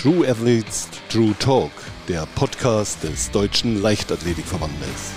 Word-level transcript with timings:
True 0.00 0.28
Athletes 0.28 0.88
True 1.08 1.34
Talk, 1.40 1.72
der 2.06 2.24
Podcast 2.36 3.02
des 3.02 3.32
Deutschen 3.32 3.82
Leichtathletikverbandes. 3.82 5.10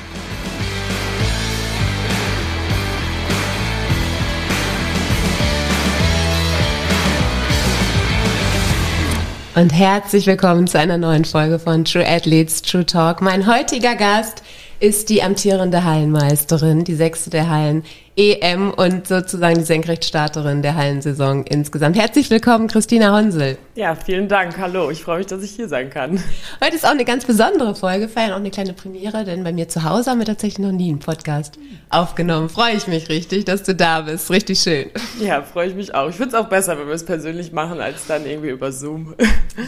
Und 9.53 9.69
herzlich 9.71 10.25
willkommen 10.25 10.65
zu 10.65 10.79
einer 10.79 10.97
neuen 10.97 11.25
Folge 11.25 11.59
von 11.59 11.85
True 11.85 12.07
Athletes 12.07 12.63
True 12.63 12.83
Talk. 12.83 13.21
Mein 13.21 13.45
heutiger 13.45 13.95
Gast 13.95 14.41
ist 14.79 15.09
die 15.09 15.21
amtierende 15.21 15.83
Hallenmeisterin, 15.83 16.83
die 16.85 16.95
sechste 16.95 17.29
der 17.29 17.51
Hallen 17.51 17.83
EM 18.21 18.69
und 18.69 19.07
sozusagen 19.07 19.55
die 19.55 19.63
Senkrechtstarterin 19.63 20.61
der 20.61 20.75
Hallensaison 20.75 21.43
insgesamt. 21.45 21.97
Herzlich 21.97 22.29
willkommen, 22.29 22.67
Christina 22.67 23.17
Honsel. 23.17 23.57
Ja, 23.73 23.95
vielen 23.95 24.27
Dank. 24.27 24.59
Hallo, 24.59 24.91
ich 24.91 25.01
freue 25.01 25.19
mich, 25.19 25.27
dass 25.27 25.41
ich 25.41 25.51
hier 25.51 25.67
sein 25.67 25.89
kann. 25.89 26.23
Heute 26.63 26.75
ist 26.75 26.85
auch 26.85 26.91
eine 26.91 27.03
ganz 27.03 27.25
besondere 27.25 27.73
Folge, 27.73 28.07
feiern 28.07 28.33
auch 28.33 28.35
eine 28.35 28.51
kleine 28.51 28.73
Premiere, 28.73 29.23
denn 29.23 29.43
bei 29.43 29.51
mir 29.51 29.69
zu 29.69 29.83
Hause 29.83 30.11
haben 30.11 30.19
wir 30.19 30.27
tatsächlich 30.27 30.59
noch 30.59 30.71
nie 30.71 30.89
einen 30.89 30.99
Podcast 30.99 31.57
aufgenommen. 31.89 32.49
Freue 32.49 32.75
ich 32.75 32.87
mich 32.87 33.09
richtig, 33.09 33.45
dass 33.45 33.63
du 33.63 33.73
da 33.73 34.01
bist. 34.01 34.29
Richtig 34.29 34.59
schön. 34.59 34.91
Ja, 35.19 35.41
freue 35.41 35.69
ich 35.69 35.75
mich 35.75 35.95
auch. 35.95 36.09
Ich 36.09 36.15
finde 36.15 36.35
es 36.35 36.35
auch 36.35 36.47
besser, 36.47 36.77
wenn 36.77 36.85
wir 36.85 36.93
es 36.93 37.05
persönlich 37.05 37.51
machen, 37.51 37.81
als 37.81 38.05
dann 38.05 38.27
irgendwie 38.27 38.49
über 38.49 38.71
Zoom. 38.71 39.15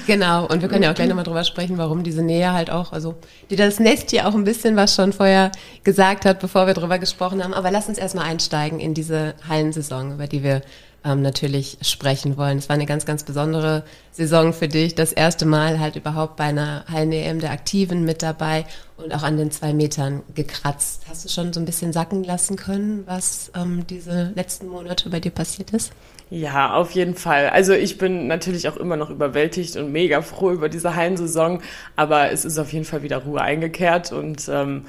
Genau, 0.08 0.48
und 0.48 0.62
wir 0.62 0.70
können 0.70 0.84
ja 0.84 0.92
auch 0.92 0.96
gleich 0.96 1.10
nochmal 1.10 1.26
drüber 1.26 1.44
sprechen, 1.44 1.78
warum 1.78 2.04
diese 2.04 2.24
Nähe 2.24 2.54
halt 2.54 2.70
auch, 2.72 2.94
also 2.94 3.16
die 3.50 3.58
das 3.58 3.80
Nest 3.80 4.12
hier 4.12 4.28
auch 4.28 4.34
ein 4.34 4.46
bisschen 4.46 4.78
was 4.78 4.96
schon 4.96 5.12
vorher 5.12 5.52
gesagt 5.84 6.26
hat, 6.26 6.40
bevor 6.40 6.68
wir 6.68 6.74
drüber 6.74 7.00
gesprochen 7.00 7.44
haben. 7.44 7.54
Aber 7.54 7.70
lass 7.70 7.90
uns 7.90 7.98
erstmal 7.98 8.26
einsteigen 8.26 8.43
in 8.52 8.94
diese 8.94 9.36
Hallensaison, 9.48 10.14
über 10.14 10.28
die 10.28 10.44
wir 10.44 10.62
ähm, 11.06 11.22
natürlich 11.22 11.78
sprechen 11.82 12.38
wollen. 12.38 12.58
Es 12.58 12.70
war 12.70 12.76
eine 12.76 12.86
ganz, 12.86 13.06
ganz 13.06 13.24
besondere 13.24 13.84
Saison 14.12 14.54
für 14.54 14.68
dich. 14.68 14.96
Das 14.96 15.12
erste 15.12 15.46
Mal 15.46 15.80
halt 15.80 15.96
überhaupt 15.96 16.38
bei 16.38 16.46
einer 16.46 16.86
Hallen-EM 16.90 17.40
der 17.40 17.52
Aktiven 17.52 18.06
mit 18.06 18.22
dabei 18.22 18.66
und 18.98 19.14
auch 19.14 19.24
an 19.24 19.38
den 19.38 19.52
zwei 19.52 19.74
Metern 19.74 20.22
gekratzt. 20.34 21.04
Hast 21.10 21.26
du 21.26 21.30
schon 21.30 21.52
so 21.52 21.60
ein 21.60 21.66
bisschen 21.66 21.94
sacken 21.94 22.24
lassen 22.24 22.56
können, 22.56 23.04
was 23.06 23.52
ähm, 23.56 23.86
diese 23.90 24.32
letzten 24.36 24.68
Monate 24.68 25.10
bei 25.10 25.20
dir 25.20 25.32
passiert 25.32 25.72
ist? 25.72 25.92
Ja, 26.30 26.74
auf 26.74 26.92
jeden 26.92 27.16
Fall. 27.16 27.50
Also 27.50 27.74
ich 27.74 27.98
bin 27.98 28.28
natürlich 28.28 28.68
auch 28.68 28.78
immer 28.78 28.96
noch 28.96 29.10
überwältigt 29.10 29.76
und 29.76 29.92
mega 29.92 30.22
froh 30.22 30.52
über 30.52 30.70
diese 30.70 30.96
Hallensaison, 30.96 31.62
aber 31.96 32.32
es 32.32 32.46
ist 32.46 32.58
auf 32.58 32.74
jeden 32.74 32.86
Fall 32.86 33.04
wieder 33.04 33.18
Ruhe 33.18 33.42
eingekehrt 33.42 34.12
und 34.12 34.50
ähm, 34.50 34.86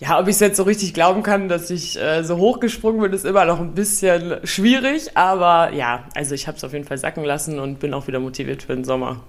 ja, 0.00 0.18
ob 0.18 0.26
ich 0.26 0.34
es 0.34 0.40
jetzt 0.40 0.56
so 0.56 0.64
richtig 0.64 0.92
glauben 0.92 1.22
kann, 1.22 1.48
dass 1.48 1.70
ich 1.70 2.00
äh, 2.00 2.24
so 2.24 2.36
hochgesprungen 2.36 3.00
bin, 3.00 3.12
ist 3.12 3.24
immer 3.24 3.44
noch 3.44 3.60
ein 3.60 3.74
bisschen 3.74 4.38
schwierig. 4.44 5.16
Aber 5.16 5.72
ja, 5.72 6.04
also 6.14 6.34
ich 6.34 6.46
habe 6.46 6.56
es 6.56 6.64
auf 6.64 6.72
jeden 6.72 6.84
Fall 6.84 6.98
sacken 6.98 7.24
lassen 7.24 7.58
und 7.58 7.78
bin 7.78 7.94
auch 7.94 8.06
wieder 8.06 8.18
motiviert 8.18 8.64
für 8.64 8.74
den 8.74 8.84
Sommer. 8.84 9.20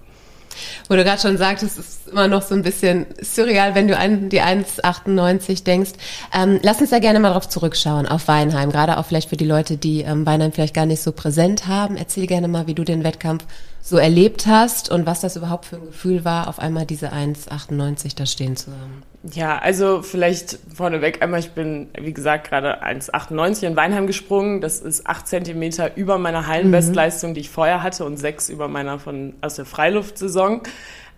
Wo 0.88 0.96
du 0.96 1.04
gerade 1.04 1.22
schon 1.22 1.38
sagtest, 1.38 1.78
es 1.78 1.90
ist 1.90 2.08
immer 2.08 2.28
noch 2.28 2.42
so 2.42 2.56
ein 2.56 2.64
bisschen 2.64 3.06
surreal, 3.22 3.76
wenn 3.76 3.88
du 3.88 3.98
an 3.98 4.30
die 4.30 4.42
1,98 4.42 5.64
denkst. 5.64 5.92
Ähm, 6.34 6.60
lass 6.64 6.80
uns 6.80 6.90
da 6.90 7.00
gerne 7.00 7.20
mal 7.20 7.32
drauf 7.32 7.50
zurückschauen, 7.50 8.08
auf 8.08 8.28
Weinheim. 8.28 8.72
Gerade 8.72 8.98
auch 8.98 9.06
vielleicht 9.06 9.30
für 9.30 9.38
die 9.38 9.46
Leute, 9.46 9.78
die 9.78 10.02
ähm, 10.02 10.26
Weinheim 10.26 10.52
vielleicht 10.52 10.74
gar 10.74 10.86
nicht 10.86 11.02
so 11.02 11.12
präsent 11.12 11.68
haben. 11.68 11.98
Erzähl 11.98 12.26
gerne 12.26 12.48
mal, 12.48 12.68
wie 12.68 12.74
du 12.74 12.84
den 12.84 13.04
Wettkampf 13.04 13.46
so 13.86 13.98
erlebt 13.98 14.48
hast 14.48 14.90
und 14.90 15.06
was 15.06 15.22
das 15.22 15.36
überhaupt 15.36 15.66
für 15.66 15.76
ein 15.76 15.86
Gefühl 15.86 16.26
war, 16.26 16.48
auf 16.48 16.58
einmal 16.58 16.88
diese 16.88 17.14
1,98 17.14 18.16
da 18.16 18.26
stehen 18.26 18.56
zu 18.58 18.72
haben. 18.72 19.04
Ja, 19.32 19.60
also 19.60 20.02
vielleicht 20.02 20.58
vorneweg 20.74 21.22
einmal, 21.22 21.40
ich 21.40 21.52
bin, 21.52 21.90
wie 21.96 22.12
gesagt, 22.12 22.50
gerade 22.50 22.84
1,98 22.84 23.68
in 23.68 23.76
Weinheim 23.76 24.08
gesprungen. 24.08 24.60
Das 24.60 24.80
ist 24.80 25.06
acht 25.06 25.28
Zentimeter 25.28 25.96
über 25.98 26.18
meiner 26.18 26.48
Hallenbestleistung, 26.48 27.36
die 27.36 27.42
ich 27.42 27.52
vorher 27.52 27.84
hatte 27.84 28.06
und 28.06 28.18
sechs 28.18 28.50
über 28.50 28.68
meiner 28.68 28.98
von, 28.98 29.36
aus 29.42 29.54
der 29.54 29.66
Freiluftsaison. 29.66 30.62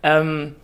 Ähm, 0.03 0.55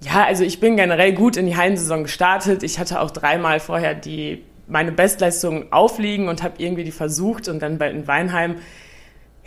ja, 0.00 0.24
also 0.24 0.44
ich 0.44 0.60
bin 0.60 0.76
generell 0.76 1.12
gut 1.12 1.36
in 1.36 1.46
die 1.46 1.56
Hallensaison 1.56 2.04
gestartet. 2.04 2.62
Ich 2.62 2.78
hatte 2.78 3.00
auch 3.00 3.10
dreimal 3.10 3.58
vorher 3.58 3.96
die, 3.96 4.44
meine 4.68 4.92
Bestleistung 4.92 5.72
aufliegen 5.72 6.28
und 6.28 6.44
habe 6.44 6.54
irgendwie 6.58 6.84
die 6.84 6.92
versucht 6.92 7.48
und 7.48 7.60
dann 7.60 7.78
bei, 7.78 7.90
in 7.90 8.06
Weinheim 8.06 8.56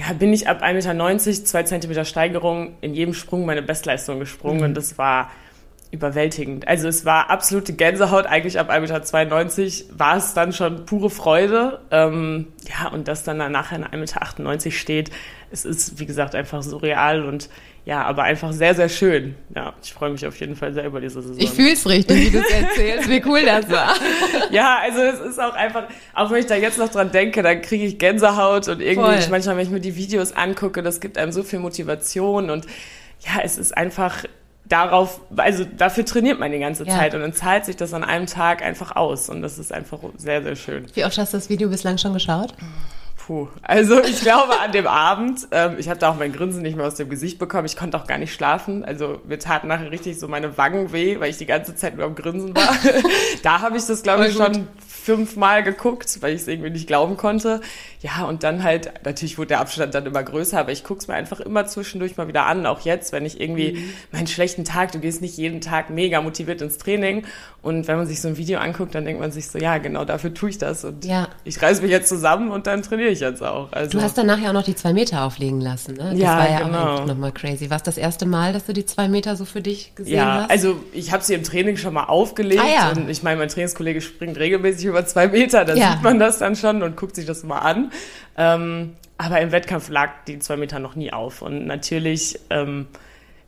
ja, 0.02 0.14
bin 0.14 0.34
ich 0.34 0.48
ab 0.48 0.64
1,90 0.64 1.28
Meter, 1.28 1.46
zwei 1.46 1.64
Zentimeter 1.64 2.06
Steigerung 2.06 2.76
in 2.82 2.94
jedem 2.94 3.14
Sprung 3.14 3.46
meine 3.46 3.62
Bestleistung 3.62 4.20
gesprungen 4.20 4.60
mhm. 4.60 4.66
und 4.66 4.74
das 4.76 4.98
war 4.98 5.32
überwältigend. 5.92 6.68
Also 6.68 6.88
es 6.88 7.06
war 7.06 7.30
absolute 7.30 7.74
Gänsehaut. 7.74 8.26
Eigentlich 8.26 8.58
ab 8.58 8.72
1,92 8.72 9.60
Meter 9.62 10.00
war 10.00 10.18
es 10.18 10.34
dann 10.34 10.54
schon 10.54 10.86
pure 10.86 11.10
Freude. 11.10 11.82
Ähm, 11.92 12.48
ja, 12.70 12.88
und 12.90 13.08
dass 13.08 13.24
dann 13.24 13.38
nachher 13.52 13.78
in 13.78 13.86
1,98 13.86 14.42
Meter 14.42 14.72
steht, 14.72 15.12
es 15.52 15.66
ist, 15.66 16.00
wie 16.00 16.06
gesagt, 16.06 16.34
einfach 16.34 16.64
surreal 16.64 17.26
und 17.26 17.50
ja, 17.84 18.04
aber 18.04 18.24
einfach 18.24 18.54
sehr, 18.54 18.76
sehr 18.76 18.90
schön. 18.90 19.36
Ja, 19.56 19.74
ich 19.84 19.92
freue 19.92 20.12
mich 20.12 20.26
auf 20.26 20.40
jeden 20.40 20.56
Fall 20.56 20.72
sehr 20.74 20.86
über 20.86 21.02
diese 21.02 21.22
Saison. 21.22 21.40
Ich 21.40 21.50
fühle 21.50 21.74
es 21.74 21.90
richtig, 21.90 22.16
wie 22.16 22.30
du 22.30 22.40
es 22.40 22.52
erzählst, 22.52 23.10
wie 23.10 23.24
cool 23.26 23.44
das 23.44 23.70
war. 23.70 23.96
ja, 24.52 24.78
also 24.84 25.02
es 25.02 25.20
ist 25.20 25.40
auch 25.40 25.56
einfach, 25.56 25.86
auch 26.14 26.30
wenn 26.32 26.40
ich 26.40 26.46
da 26.46 26.56
jetzt 26.56 26.78
noch 26.78 26.90
dran 26.90 27.12
denke, 27.12 27.42
dann 27.42 27.62
kriege 27.62 27.84
ich 27.84 27.98
Gänsehaut 27.98 28.68
und 28.68 28.82
irgendwie, 28.82 29.16
ich, 29.18 29.30
manchmal, 29.30 29.58
wenn 29.58 29.66
ich 29.66 29.72
mir 29.72 29.82
die 29.82 29.96
Videos 29.96 30.32
angucke, 30.32 30.84
das 30.84 31.02
gibt 31.02 31.18
einem 31.18 31.32
so 31.32 31.44
viel 31.44 31.60
Motivation 31.60 32.50
und 32.50 32.68
ja, 33.26 33.42
es 33.44 33.58
ist 33.58 33.76
einfach 33.76 34.24
darauf, 34.72 35.22
also 35.36 35.66
dafür 35.66 36.06
trainiert 36.06 36.40
man 36.40 36.52
die 36.52 36.60
ganze 36.60 36.86
ja. 36.86 36.98
Zeit 36.98 37.14
und 37.14 37.22
dann 37.22 37.34
zahlt 37.34 37.66
sich 37.66 37.76
das 37.76 37.94
an 37.94 38.04
einem 38.04 38.26
Tag 38.26 38.64
einfach 38.64 38.96
aus 38.96 39.30
und 39.30 39.42
das 39.42 39.60
ist 39.60 39.74
einfach 39.74 40.00
sehr, 40.18 40.42
sehr 40.42 40.56
schön. 40.56 40.86
Wie 40.94 41.04
oft 41.04 41.18
hast 41.18 41.34
du 41.34 41.38
das 41.38 41.50
Video 41.50 41.70
bislang 41.70 41.98
schon 41.98 42.14
geschaut? 42.14 42.54
Puh, 43.18 43.48
also 43.62 44.02
ich 44.02 44.22
glaube 44.22 44.60
an 44.60 44.72
dem 44.72 44.88
Abend, 44.88 45.48
ähm, 45.52 45.76
ich 45.78 45.90
habe 45.90 46.00
da 46.00 46.10
auch 46.10 46.18
mein 46.18 46.34
Grinsen 46.34 46.62
nicht 46.62 46.76
mehr 46.76 46.88
aus 46.88 46.96
dem 46.96 47.10
Gesicht 47.10 47.38
bekommen, 47.38 47.66
ich 47.66 47.76
konnte 47.76 47.98
auch 47.98 48.08
gar 48.08 48.18
nicht 48.18 48.34
schlafen, 48.34 48.84
also 48.84 49.22
mir 49.26 49.38
taten 49.38 49.68
nachher 49.68 49.92
richtig 49.92 50.18
so 50.20 50.28
meine 50.28 50.58
Wangen 50.58 50.92
weh, 50.92 51.20
weil 51.20 51.30
ich 51.30 51.38
die 51.38 51.46
ganze 51.46 51.76
Zeit 51.76 51.98
nur 51.98 52.06
am 52.06 52.16
Grinsen 52.16 52.56
war. 52.56 52.76
da 53.44 53.62
habe 53.62 53.78
ich 53.78 53.86
das, 53.86 54.04
glaube 54.04 54.28
ich, 54.28 54.36
schon 54.36 54.68
fünfmal 55.04 55.64
geguckt, 55.64 56.22
weil 56.22 56.36
ich 56.36 56.42
es 56.42 56.48
irgendwie 56.48 56.70
nicht 56.70 56.88
glauben 56.88 57.18
konnte. 57.18 57.62
Ja, 58.02 58.26
und 58.26 58.44
dann 58.44 58.64
halt, 58.64 58.92
natürlich 59.06 59.38
wurde 59.38 59.50
der 59.50 59.60
Abstand 59.60 59.94
dann 59.96 60.06
immer 60.06 60.24
größer, 60.24 60.60
aber 60.60 60.72
ich 60.72 60.84
gucke 60.84 61.02
es 61.02 61.08
mir 61.08 61.16
einfach 61.16 61.40
immer 61.40 61.66
zwischendurch 61.66 62.18
mal 62.18 62.28
wieder 62.28 62.46
an, 62.46 62.66
auch 62.66 62.82
jetzt, 62.82 63.12
wenn 63.12 63.26
ich 63.26 63.40
irgendwie 63.40 63.74
mhm. 63.74 63.94
meinen 64.12 64.28
schlechten 64.28 64.64
Tag, 64.64 64.92
du 64.92 65.00
gehst 65.00 65.22
nicht 65.22 65.38
jeden 65.38 65.62
Tag 65.62 65.90
mega 65.90 66.22
motiviert 66.22 66.62
ins 66.62 66.78
Training 66.78 67.26
und 67.64 67.88
wenn 67.88 67.98
man 67.98 68.08
sich 68.08 68.22
so 68.22 68.28
ein 68.28 68.38
Video 68.38 68.60
anguckt, 68.60 68.96
dann 68.96 69.06
denkt 69.06 69.22
man 69.22 69.32
sich 69.32 69.48
so, 69.48 69.60
ja, 69.60 69.78
genau 69.78 70.04
dafür 70.04 70.34
tue 70.34 70.50
ich 70.50 70.58
das 70.58 70.84
und 70.84 71.06
ja. 71.06 71.28
ich 71.44 71.62
reiße 71.62 71.84
mich 71.84 71.92
jetzt 71.92 72.10
zusammen 72.10 72.50
und 72.50 72.66
dann 72.66 72.82
trainiere 72.82 73.10
ich 73.10 73.20
jetzt 73.20 73.44
auch. 73.44 73.72
Also, 73.72 74.00
du 74.00 74.04
hast 74.04 74.18
dann 74.18 74.26
nachher 74.26 74.50
auch 74.50 74.54
noch 74.54 74.64
die 74.64 74.74
zwei 74.74 74.94
Meter 74.94 75.24
auflegen 75.24 75.62
lassen, 75.62 75.94
ne? 75.94 76.10
Das 76.12 76.20
ja, 76.20 76.38
war 76.38 76.50
ja 76.50 76.64
genau. 76.64 76.96
auch 76.96 77.06
nochmal 77.06 77.32
crazy. 77.32 77.70
War 77.70 77.78
es 77.78 77.84
das 77.84 77.98
erste 77.98 78.26
Mal, 78.26 78.52
dass 78.52 78.66
du 78.66 78.74
die 78.74 78.86
zwei 78.86 79.08
Meter 79.08 79.36
so 79.36 79.46
für 79.46 79.62
dich 79.62 79.94
gesehen 79.94 80.16
ja, 80.16 80.26
hast? 80.26 80.42
Ja, 80.42 80.50
also 80.50 80.84
ich 80.92 81.12
habe 81.12 81.24
sie 81.24 81.36
im 81.36 81.44
Training 81.44 81.78
schon 81.78 81.94
mal 81.94 82.06
aufgelegt 82.06 82.64
ah, 82.64 82.68
ja. 82.68 82.92
und 82.92 83.08
ich 83.10 83.22
meine, 83.22 83.38
mein 83.38 83.50
Trainingskollege 83.50 84.02
springt 84.02 84.38
regelmäßig 84.38 84.88
über 84.92 85.06
zwei 85.06 85.28
Meter, 85.28 85.66
da 85.66 85.74
ja. 85.74 85.94
sieht 85.94 86.04
man 86.04 86.20
das 86.20 86.38
dann 86.38 86.56
schon 86.56 86.84
und 86.84 86.96
guckt 86.96 87.16
sich 87.16 87.26
das 87.26 87.44
mal 87.44 87.60
an. 87.60 87.92
Ähm, 88.38 88.96
aber 89.18 89.42
im 89.42 89.52
Wettkampf 89.52 89.90
lag 89.90 90.24
die 90.28 90.40
zwei 90.40 90.58
Meter 90.58 90.80
noch 90.80 90.96
nie 90.96 91.14
auf. 91.14 91.42
Und 91.42 91.66
natürlich 91.66 92.40
ähm, 92.50 92.88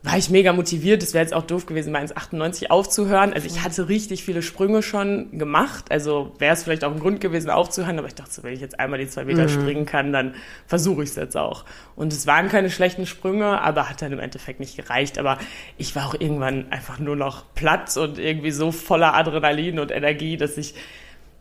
war 0.04 0.18
ich 0.18 0.28
mega 0.28 0.52
motiviert. 0.52 1.02
Es 1.02 1.14
wäre 1.14 1.24
jetzt 1.24 1.32
auch 1.32 1.42
doof 1.42 1.64
gewesen, 1.64 1.90
mal 1.90 2.04
1,98 2.04 2.68
aufzuhören. 2.68 3.32
Also 3.32 3.46
ich 3.46 3.64
hatte 3.64 3.88
richtig 3.88 4.22
viele 4.22 4.42
Sprünge 4.42 4.82
schon 4.82 5.36
gemacht. 5.38 5.90
Also 5.90 6.32
wäre 6.38 6.52
es 6.52 6.62
vielleicht 6.62 6.84
auch 6.84 6.92
ein 6.92 7.00
Grund 7.00 7.22
gewesen, 7.22 7.48
aufzuhören. 7.48 7.98
Aber 7.98 8.06
ich 8.06 8.14
dachte, 8.14 8.42
wenn 8.42 8.52
ich 8.52 8.60
jetzt 8.60 8.78
einmal 8.78 8.98
die 8.98 9.08
zwei 9.08 9.24
Meter 9.24 9.44
mhm. 9.44 9.48
springen 9.48 9.86
kann, 9.86 10.12
dann 10.12 10.34
versuche 10.66 11.02
ich 11.02 11.08
es 11.08 11.16
jetzt 11.16 11.38
auch. 11.38 11.64
Und 11.96 12.12
es 12.12 12.26
waren 12.26 12.50
keine 12.50 12.70
schlechten 12.70 13.06
Sprünge, 13.06 13.62
aber 13.62 13.88
hat 13.88 14.02
dann 14.02 14.12
im 14.12 14.20
Endeffekt 14.20 14.60
nicht 14.60 14.76
gereicht. 14.76 15.18
Aber 15.18 15.38
ich 15.78 15.96
war 15.96 16.06
auch 16.06 16.14
irgendwann 16.14 16.70
einfach 16.70 16.98
nur 16.98 17.16
noch 17.16 17.46
platt 17.54 17.96
und 17.96 18.18
irgendwie 18.18 18.50
so 18.50 18.72
voller 18.72 19.14
Adrenalin 19.14 19.78
und 19.78 19.90
Energie, 19.90 20.36
dass 20.36 20.58
ich 20.58 20.74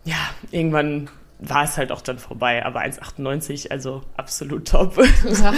ja, 0.05 0.17
irgendwann 0.51 1.09
war 1.49 1.63
es 1.63 1.77
halt 1.77 1.91
auch 1.91 2.01
dann 2.01 2.19
vorbei. 2.19 2.65
Aber 2.65 2.81
1,98, 2.81 3.71
also 3.71 4.01
absolut 4.17 4.67
top. 4.67 4.97
Ja. 4.97 5.53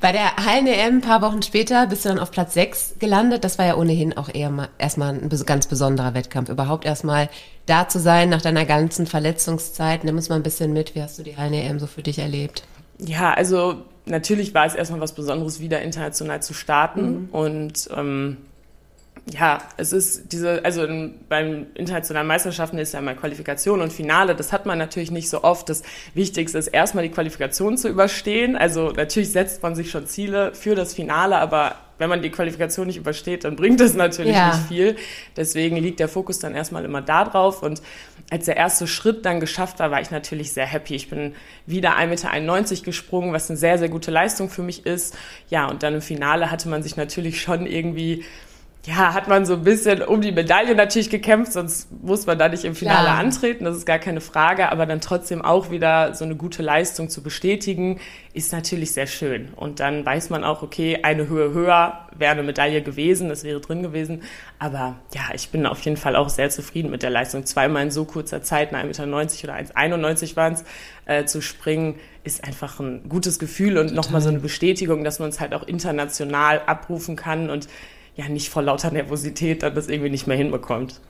Bei 0.00 0.12
der 0.12 0.36
Hallen-EM 0.36 0.96
ein 0.96 1.00
paar 1.00 1.22
Wochen 1.22 1.42
später 1.42 1.86
bist 1.86 2.04
du 2.04 2.08
dann 2.08 2.18
auf 2.18 2.30
Platz 2.30 2.54
6 2.54 2.96
gelandet. 2.98 3.44
Das 3.44 3.58
war 3.58 3.66
ja 3.66 3.76
ohnehin 3.76 4.16
auch 4.16 4.32
eher 4.32 4.50
mal, 4.50 4.68
erstmal 4.78 5.14
ein 5.14 5.28
ganz 5.46 5.66
besonderer 5.66 6.14
Wettkampf. 6.14 6.48
Überhaupt 6.48 6.84
erstmal 6.84 7.28
da 7.66 7.88
zu 7.88 7.98
sein 7.98 8.28
nach 8.28 8.42
deiner 8.42 8.64
ganzen 8.64 9.06
Verletzungszeit. 9.06 10.04
Nimm 10.04 10.16
uns 10.16 10.28
mal 10.28 10.36
ein 10.36 10.42
bisschen 10.42 10.72
mit. 10.72 10.94
Wie 10.94 11.02
hast 11.02 11.18
du 11.18 11.22
die 11.22 11.36
Hallen-EM 11.36 11.78
so 11.78 11.86
für 11.86 12.02
dich 12.02 12.18
erlebt? 12.18 12.64
Ja, 12.98 13.34
also 13.34 13.82
natürlich 14.06 14.54
war 14.54 14.66
es 14.66 14.74
erstmal 14.74 15.00
was 15.00 15.14
Besonderes, 15.14 15.60
wieder 15.60 15.82
international 15.82 16.42
zu 16.42 16.54
starten. 16.54 17.22
Mhm. 17.22 17.28
Und 17.30 17.88
ähm, 17.94 18.36
ja, 19.30 19.58
es 19.78 19.92
ist 19.92 20.32
diese, 20.32 20.64
also 20.64 20.84
in, 20.84 21.14
beim 21.28 21.66
internationalen 21.74 22.26
Meisterschaften 22.26 22.76
ist 22.76 22.92
ja 22.92 23.00
mal 23.00 23.16
Qualifikation 23.16 23.80
und 23.80 23.92
Finale. 23.92 24.34
Das 24.34 24.52
hat 24.52 24.66
man 24.66 24.76
natürlich 24.76 25.10
nicht 25.10 25.30
so 25.30 25.42
oft. 25.44 25.68
Das 25.70 25.82
Wichtigste 26.12 26.58
ist 26.58 26.68
erstmal 26.68 27.04
die 27.04 27.10
Qualifikation 27.10 27.78
zu 27.78 27.88
überstehen. 27.88 28.54
Also 28.54 28.90
natürlich 28.90 29.32
setzt 29.32 29.62
man 29.62 29.74
sich 29.74 29.90
schon 29.90 30.06
Ziele 30.06 30.54
für 30.54 30.74
das 30.74 30.92
Finale, 30.92 31.38
aber 31.38 31.76
wenn 31.96 32.10
man 32.10 32.20
die 32.20 32.30
Qualifikation 32.30 32.86
nicht 32.86 32.98
übersteht, 32.98 33.44
dann 33.44 33.56
bringt 33.56 33.80
das 33.80 33.94
natürlich 33.94 34.34
ja. 34.34 34.48
nicht 34.48 34.68
viel. 34.68 34.96
Deswegen 35.36 35.76
liegt 35.76 36.00
der 36.00 36.08
Fokus 36.08 36.38
dann 36.38 36.54
erstmal 36.54 36.84
immer 36.84 37.00
da 37.00 37.24
drauf. 37.24 37.62
Und 37.62 37.80
als 38.30 38.44
der 38.44 38.56
erste 38.56 38.86
Schritt 38.86 39.24
dann 39.24 39.40
geschafft 39.40 39.78
war, 39.78 39.90
war 39.90 40.02
ich 40.02 40.10
natürlich 40.10 40.52
sehr 40.52 40.66
happy. 40.66 40.96
Ich 40.96 41.08
bin 41.08 41.34
wieder 41.66 41.96
1,91 41.96 42.40
Meter 42.42 42.84
gesprungen, 42.84 43.32
was 43.32 43.48
eine 43.48 43.56
sehr, 43.56 43.78
sehr 43.78 43.88
gute 43.88 44.10
Leistung 44.10 44.50
für 44.50 44.62
mich 44.62 44.84
ist. 44.84 45.16
Ja, 45.48 45.66
und 45.68 45.82
dann 45.82 45.94
im 45.94 46.02
Finale 46.02 46.50
hatte 46.50 46.68
man 46.68 46.82
sich 46.82 46.96
natürlich 46.96 47.40
schon 47.40 47.66
irgendwie 47.66 48.24
ja, 48.86 49.14
hat 49.14 49.28
man 49.28 49.46
so 49.46 49.54
ein 49.54 49.64
bisschen 49.64 50.02
um 50.02 50.20
die 50.20 50.30
Medaille 50.30 50.74
natürlich 50.74 51.08
gekämpft, 51.08 51.54
sonst 51.54 51.88
muss 52.02 52.26
man 52.26 52.38
da 52.38 52.50
nicht 52.50 52.64
im 52.64 52.74
Finale 52.74 53.06
Klar. 53.06 53.18
antreten, 53.18 53.64
das 53.64 53.78
ist 53.78 53.86
gar 53.86 53.98
keine 53.98 54.20
Frage, 54.20 54.70
aber 54.70 54.84
dann 54.84 55.00
trotzdem 55.00 55.40
auch 55.40 55.70
wieder 55.70 56.14
so 56.14 56.24
eine 56.24 56.36
gute 56.36 56.62
Leistung 56.62 57.08
zu 57.08 57.22
bestätigen, 57.22 57.98
ist 58.34 58.52
natürlich 58.52 58.92
sehr 58.92 59.06
schön. 59.06 59.48
Und 59.56 59.80
dann 59.80 60.04
weiß 60.04 60.28
man 60.28 60.44
auch, 60.44 60.62
okay, 60.62 60.98
eine 61.02 61.28
Höhe 61.28 61.54
höher 61.54 62.08
wäre 62.14 62.32
eine 62.32 62.42
Medaille 62.42 62.82
gewesen, 62.82 63.30
das 63.30 63.42
wäre 63.42 63.58
drin 63.58 63.82
gewesen, 63.82 64.22
aber 64.58 64.96
ja, 65.14 65.22
ich 65.32 65.48
bin 65.48 65.64
auf 65.64 65.80
jeden 65.80 65.96
Fall 65.96 66.14
auch 66.14 66.28
sehr 66.28 66.50
zufrieden 66.50 66.90
mit 66.90 67.02
der 67.02 67.10
Leistung. 67.10 67.46
Zweimal 67.46 67.84
in 67.84 67.90
so 67.90 68.04
kurzer 68.04 68.42
Zeit, 68.42 68.74
1,90 68.74 68.84
Meter 68.84 69.04
oder 69.04 69.54
1,91 69.54 70.36
waren 70.36 70.52
es, 70.52 70.64
äh, 71.06 71.24
zu 71.24 71.40
springen, 71.40 71.94
ist 72.22 72.44
einfach 72.44 72.80
ein 72.80 73.08
gutes 73.08 73.38
Gefühl 73.38 73.78
und 73.78 73.94
nochmal 73.94 74.20
so 74.20 74.28
eine 74.28 74.40
Bestätigung, 74.40 75.04
dass 75.04 75.20
man 75.20 75.30
es 75.30 75.40
halt 75.40 75.54
auch 75.54 75.62
international 75.62 76.60
abrufen 76.66 77.16
kann 77.16 77.48
und 77.48 77.66
ja 78.16 78.28
nicht 78.28 78.48
vor 78.48 78.62
lauter 78.62 78.90
Nervosität 78.90 79.62
dann 79.62 79.74
das 79.74 79.88
irgendwie 79.88 80.10
nicht 80.10 80.26
mehr 80.26 80.36
hinbekommt. 80.36 81.00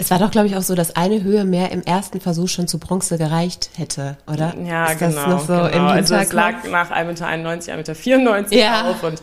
Es 0.00 0.12
war 0.12 0.20
doch, 0.20 0.30
glaube 0.30 0.46
ich, 0.46 0.54
auch 0.54 0.62
so, 0.62 0.76
dass 0.76 0.94
eine 0.94 1.24
Höhe 1.24 1.44
mehr 1.44 1.72
im 1.72 1.82
ersten 1.82 2.20
Versuch 2.20 2.48
schon 2.48 2.68
zu 2.68 2.78
Bronze 2.78 3.18
gereicht 3.18 3.70
hätte, 3.76 4.16
oder? 4.32 4.54
Ja, 4.64 4.86
Ist 4.86 5.00
genau. 5.00 5.14
Das 5.14 5.26
noch 5.26 5.40
so 5.40 5.54
genau. 5.54 5.88
also 5.88 6.14
es 6.14 6.32
lag 6.32 6.62
nach 6.70 6.92
1,91 6.92 7.76
Meter, 7.76 7.92
1,94 7.94 8.40
Meter 8.42 8.56
ja. 8.56 8.90
auf 8.90 9.02
und 9.02 9.20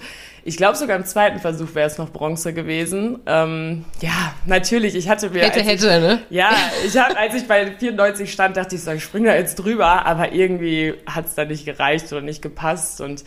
ich 0.48 0.58
glaube 0.58 0.76
sogar 0.76 0.98
im 0.98 1.06
zweiten 1.06 1.40
Versuch 1.40 1.74
wäre 1.74 1.88
es 1.88 1.98
noch 1.98 2.12
Bronze 2.12 2.54
gewesen. 2.54 3.20
Ähm, 3.26 3.86
ja, 4.02 4.36
natürlich. 4.46 4.94
Ich 4.96 5.10
hatte 5.10 5.32
mir 5.32 5.44
hätte 5.44 5.62
hätte 5.62 5.88
ich, 5.88 6.02
ne? 6.02 6.22
Ja, 6.30 6.52
ich 6.86 6.96
habe, 6.98 7.18
als 7.18 7.34
ich 7.34 7.48
bei 7.48 7.72
94 7.72 8.32
stand, 8.32 8.56
dachte 8.56 8.76
ich 8.76 8.84
so, 8.84 8.92
ich 8.92 9.04
springe 9.04 9.30
da 9.30 9.36
jetzt 9.36 9.56
drüber, 9.56 10.06
aber 10.06 10.34
irgendwie 10.34 10.94
hat 11.08 11.26
es 11.26 11.36
da 11.36 11.46
nicht 11.46 11.66
gereicht 11.66 12.12
oder 12.12 12.22
nicht 12.22 12.44
gepasst 12.44 13.02
und 13.02 13.24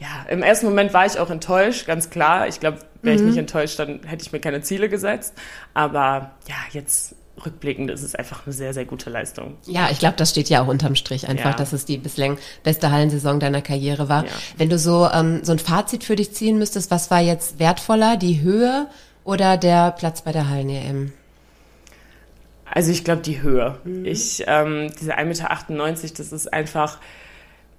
ja, 0.00 0.26
im 0.30 0.42
ersten 0.42 0.66
Moment 0.66 0.94
war 0.94 1.04
ich 1.04 1.18
auch 1.18 1.28
enttäuscht, 1.28 1.86
ganz 1.86 2.08
klar. 2.08 2.48
Ich 2.48 2.58
glaube, 2.58 2.78
wäre 3.02 3.14
ich 3.14 3.20
mhm. 3.20 3.28
nicht 3.28 3.38
enttäuscht, 3.38 3.78
dann 3.78 4.00
hätte 4.04 4.24
ich 4.24 4.32
mir 4.32 4.40
keine 4.40 4.62
Ziele 4.62 4.88
gesetzt. 4.88 5.34
Aber 5.74 6.32
ja, 6.48 6.56
jetzt 6.72 7.14
rückblickend 7.44 7.90
ist 7.90 8.02
es 8.02 8.14
einfach 8.14 8.46
eine 8.46 8.54
sehr, 8.54 8.72
sehr 8.72 8.86
gute 8.86 9.10
Leistung. 9.10 9.58
Ja, 9.66 9.88
ich 9.90 9.98
glaube, 9.98 10.16
das 10.16 10.30
steht 10.30 10.48
ja 10.48 10.62
auch 10.62 10.68
unterm 10.68 10.94
Strich 10.94 11.28
einfach, 11.28 11.50
ja. 11.50 11.56
dass 11.56 11.74
es 11.74 11.84
die 11.84 11.98
bislang 11.98 12.38
beste 12.62 12.90
Hallensaison 12.90 13.40
deiner 13.40 13.60
Karriere 13.60 14.08
war. 14.08 14.24
Ja. 14.24 14.30
Wenn 14.56 14.70
du 14.70 14.78
so, 14.78 15.08
ähm, 15.12 15.40
so 15.44 15.52
ein 15.52 15.58
Fazit 15.58 16.04
für 16.04 16.16
dich 16.16 16.32
ziehen 16.32 16.58
müsstest, 16.58 16.90
was 16.90 17.10
war 17.10 17.20
jetzt 17.20 17.58
wertvoller, 17.58 18.16
die 18.16 18.40
Höhe 18.40 18.86
oder 19.24 19.58
der 19.58 19.90
Platz 19.92 20.22
bei 20.22 20.32
der 20.32 20.48
Hallen-EM? 20.48 21.12
Also 22.64 22.90
ich 22.90 23.04
glaube 23.04 23.20
die 23.20 23.42
Höhe. 23.42 23.78
Mhm. 23.84 24.06
Ich, 24.06 24.44
ähm, 24.46 24.90
diese 24.98 25.18
1,98 25.18 26.02
Meter, 26.02 26.14
das 26.18 26.32
ist 26.32 26.52
einfach 26.52 26.98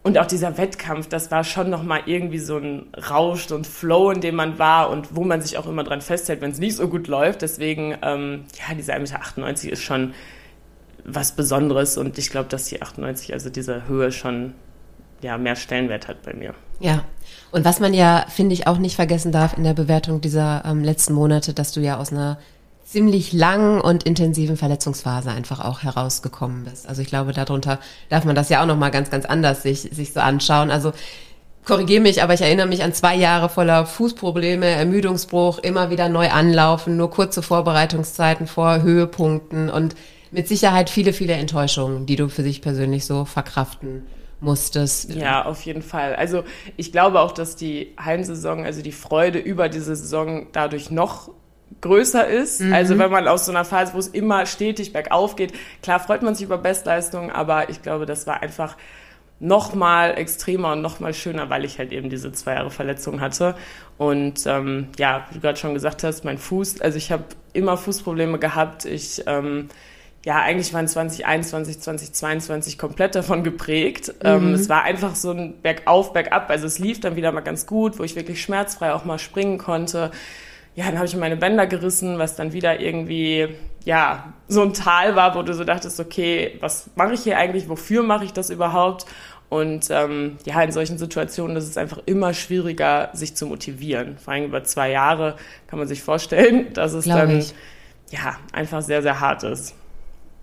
und 0.03 0.17
auch 0.17 0.25
dieser 0.25 0.57
Wettkampf, 0.57 1.07
das 1.09 1.29
war 1.29 1.43
schon 1.43 1.69
nochmal 1.69 2.01
irgendwie 2.07 2.39
so 2.39 2.57
ein 2.57 2.87
Rausch 3.09 3.51
und 3.51 3.67
Flow, 3.67 4.09
in 4.09 4.21
dem 4.21 4.35
man 4.35 4.57
war 4.57 4.89
und 4.89 5.15
wo 5.15 5.23
man 5.23 5.41
sich 5.41 5.57
auch 5.57 5.67
immer 5.67 5.83
dran 5.83 6.01
festhält, 6.01 6.41
wenn 6.41 6.51
es 6.51 6.57
nicht 6.57 6.75
so 6.75 6.87
gut 6.87 7.07
läuft. 7.07 7.43
Deswegen, 7.43 7.95
ähm, 8.01 8.45
ja, 8.57 8.73
diese 8.75 8.93
1,98 8.93 9.45
Meter 9.45 9.73
ist 9.73 9.83
schon 9.83 10.13
was 11.03 11.35
Besonderes 11.35 11.97
und 11.97 12.17
ich 12.17 12.29
glaube, 12.31 12.49
dass 12.49 12.65
die 12.65 12.81
98, 12.81 13.33
also 13.33 13.49
diese 13.49 13.87
Höhe 13.87 14.11
schon 14.11 14.53
ja, 15.21 15.37
mehr 15.37 15.55
Stellenwert 15.55 16.07
hat 16.07 16.23
bei 16.23 16.33
mir. 16.33 16.55
Ja. 16.79 17.03
Und 17.51 17.63
was 17.63 17.79
man 17.79 17.93
ja, 17.93 18.25
finde 18.27 18.53
ich, 18.53 18.65
auch 18.65 18.79
nicht 18.79 18.95
vergessen 18.95 19.31
darf 19.31 19.55
in 19.55 19.63
der 19.63 19.75
Bewertung 19.75 20.19
dieser 20.19 20.63
ähm, 20.65 20.83
letzten 20.83 21.13
Monate, 21.13 21.53
dass 21.53 21.73
du 21.73 21.79
ja 21.79 21.97
aus 21.97 22.11
einer 22.11 22.39
ziemlich 22.83 23.31
langen 23.31 23.79
und 23.79 24.03
intensiven 24.03 24.57
Verletzungsphase 24.57 25.31
einfach 25.31 25.63
auch 25.63 25.81
herausgekommen 25.81 26.65
bist. 26.65 26.87
Also 26.87 27.01
ich 27.01 27.07
glaube, 27.07 27.31
darunter 27.31 27.79
darf 28.09 28.25
man 28.25 28.35
das 28.35 28.49
ja 28.49 28.61
auch 28.61 28.65
noch 28.65 28.77
mal 28.77 28.91
ganz, 28.91 29.09
ganz 29.09 29.25
anders 29.25 29.63
sich, 29.63 29.81
sich 29.81 30.13
so 30.13 30.19
anschauen. 30.19 30.71
Also 30.71 30.91
korrigiere 31.65 32.01
mich, 32.01 32.21
aber 32.21 32.33
ich 32.33 32.41
erinnere 32.41 32.67
mich 32.67 32.83
an 32.83 32.93
zwei 32.93 33.15
Jahre 33.15 33.49
voller 33.49 33.85
Fußprobleme, 33.85 34.65
Ermüdungsbruch, 34.65 35.59
immer 35.59 35.89
wieder 35.89 36.09
neu 36.09 36.29
anlaufen, 36.29 36.97
nur 36.97 37.09
kurze 37.09 37.41
Vorbereitungszeiten 37.41 38.47
vor 38.47 38.81
Höhepunkten 38.81 39.69
und 39.69 39.95
mit 40.31 40.47
Sicherheit 40.47 40.89
viele, 40.89 41.13
viele 41.13 41.33
Enttäuschungen, 41.33 42.05
die 42.05 42.15
du 42.15 42.29
für 42.29 42.43
sich 42.43 42.61
persönlich 42.61 43.05
so 43.05 43.25
verkraften 43.25 44.03
musstest. 44.39 45.13
Ja, 45.13 45.45
auf 45.45 45.61
jeden 45.63 45.81
Fall. 45.81 46.15
Also 46.15 46.43
ich 46.77 46.91
glaube 46.91 47.19
auch, 47.19 47.31
dass 47.31 47.55
die 47.55 47.93
Hallensaison, 47.97 48.65
also 48.65 48.81
die 48.81 48.91
Freude 48.91 49.39
über 49.39 49.69
diese 49.69 49.95
Saison 49.95 50.47
dadurch 50.51 50.89
noch 50.89 51.29
größer 51.79 52.27
ist. 52.27 52.61
Mhm. 52.61 52.73
Also 52.73 52.97
wenn 52.97 53.11
man 53.11 53.27
aus 53.27 53.45
so 53.45 53.51
einer 53.51 53.65
Phase, 53.65 53.93
wo 53.93 53.99
es 53.99 54.07
immer 54.07 54.45
stetig 54.45 54.93
bergauf 54.93 55.35
geht, 55.35 55.53
klar 55.81 55.99
freut 55.99 56.21
man 56.21 56.35
sich 56.35 56.45
über 56.45 56.57
Bestleistungen, 56.57 57.31
aber 57.31 57.69
ich 57.69 57.81
glaube, 57.81 58.05
das 58.05 58.27
war 58.27 58.41
einfach 58.41 58.75
noch 59.39 59.73
mal 59.73 60.17
extremer 60.17 60.73
und 60.73 60.81
noch 60.81 60.99
mal 60.99 61.13
schöner, 61.15 61.49
weil 61.49 61.65
ich 61.65 61.79
halt 61.79 61.91
eben 61.91 62.09
diese 62.09 62.31
zwei 62.31 62.53
Jahre 62.53 62.69
Verletzung 62.69 63.21
hatte. 63.21 63.55
Und 63.97 64.45
ähm, 64.45 64.89
ja, 64.99 65.25
wie 65.29 65.35
du 65.35 65.41
gerade 65.41 65.57
schon 65.57 65.73
gesagt 65.73 66.03
hast, 66.03 66.23
mein 66.23 66.37
Fuß, 66.37 66.81
also 66.81 66.97
ich 66.97 67.11
habe 67.11 67.23
immer 67.53 67.75
Fußprobleme 67.75 68.37
gehabt. 68.37 68.85
Ich 68.85 69.23
ähm, 69.25 69.69
ja, 70.23 70.39
eigentlich 70.39 70.71
waren 70.75 70.87
2021, 70.87 71.79
2022 71.79 72.77
komplett 72.77 73.15
davon 73.15 73.43
geprägt. 73.43 74.13
Ähm, 74.23 74.41
mhm. 74.41 74.47
Ähm, 74.49 74.53
es 74.53 74.69
war 74.69 74.83
einfach 74.83 75.15
so 75.15 75.31
ein 75.31 75.59
Bergauf, 75.63 76.13
Bergab. 76.13 76.51
Also 76.51 76.67
es 76.67 76.77
lief 76.77 76.99
dann 76.99 77.15
wieder 77.15 77.31
mal 77.31 77.41
ganz 77.41 77.65
gut, 77.65 77.97
wo 77.97 78.03
ich 78.03 78.15
wirklich 78.15 78.43
schmerzfrei 78.43 78.93
auch 78.93 79.05
mal 79.05 79.17
springen 79.17 79.57
konnte 79.57 80.11
ja, 80.75 80.85
dann 80.85 80.95
habe 80.95 81.05
ich 81.05 81.15
meine 81.15 81.35
Bänder 81.35 81.67
gerissen, 81.67 82.17
was 82.17 82.35
dann 82.35 82.53
wieder 82.53 82.79
irgendwie, 82.79 83.49
ja, 83.83 84.33
so 84.47 84.61
ein 84.61 84.73
Tal 84.73 85.15
war, 85.15 85.35
wo 85.35 85.41
du 85.41 85.53
so 85.53 85.63
dachtest, 85.63 85.99
okay, 85.99 86.57
was 86.61 86.89
mache 86.95 87.13
ich 87.13 87.21
hier 87.21 87.37
eigentlich, 87.37 87.67
wofür 87.67 88.03
mache 88.03 88.25
ich 88.25 88.33
das 88.33 88.49
überhaupt? 88.49 89.05
Und 89.49 89.89
ähm, 89.89 90.37
ja, 90.45 90.61
in 90.61 90.71
solchen 90.71 90.97
Situationen 90.97 91.57
ist 91.57 91.67
es 91.67 91.75
einfach 91.75 91.99
immer 92.05 92.33
schwieriger, 92.33 93.09
sich 93.11 93.35
zu 93.35 93.47
motivieren. 93.47 94.17
Vor 94.17 94.33
allem 94.33 94.45
über 94.45 94.63
zwei 94.63 94.91
Jahre 94.91 95.35
kann 95.67 95.77
man 95.77 95.89
sich 95.89 96.01
vorstellen, 96.01 96.67
dass 96.73 96.93
es 96.93 97.03
Glaub 97.03 97.19
dann 97.19 97.39
ich. 97.39 97.53
ja 98.11 98.37
einfach 98.53 98.81
sehr, 98.81 99.01
sehr 99.01 99.19
hart 99.19 99.43
ist. 99.43 99.75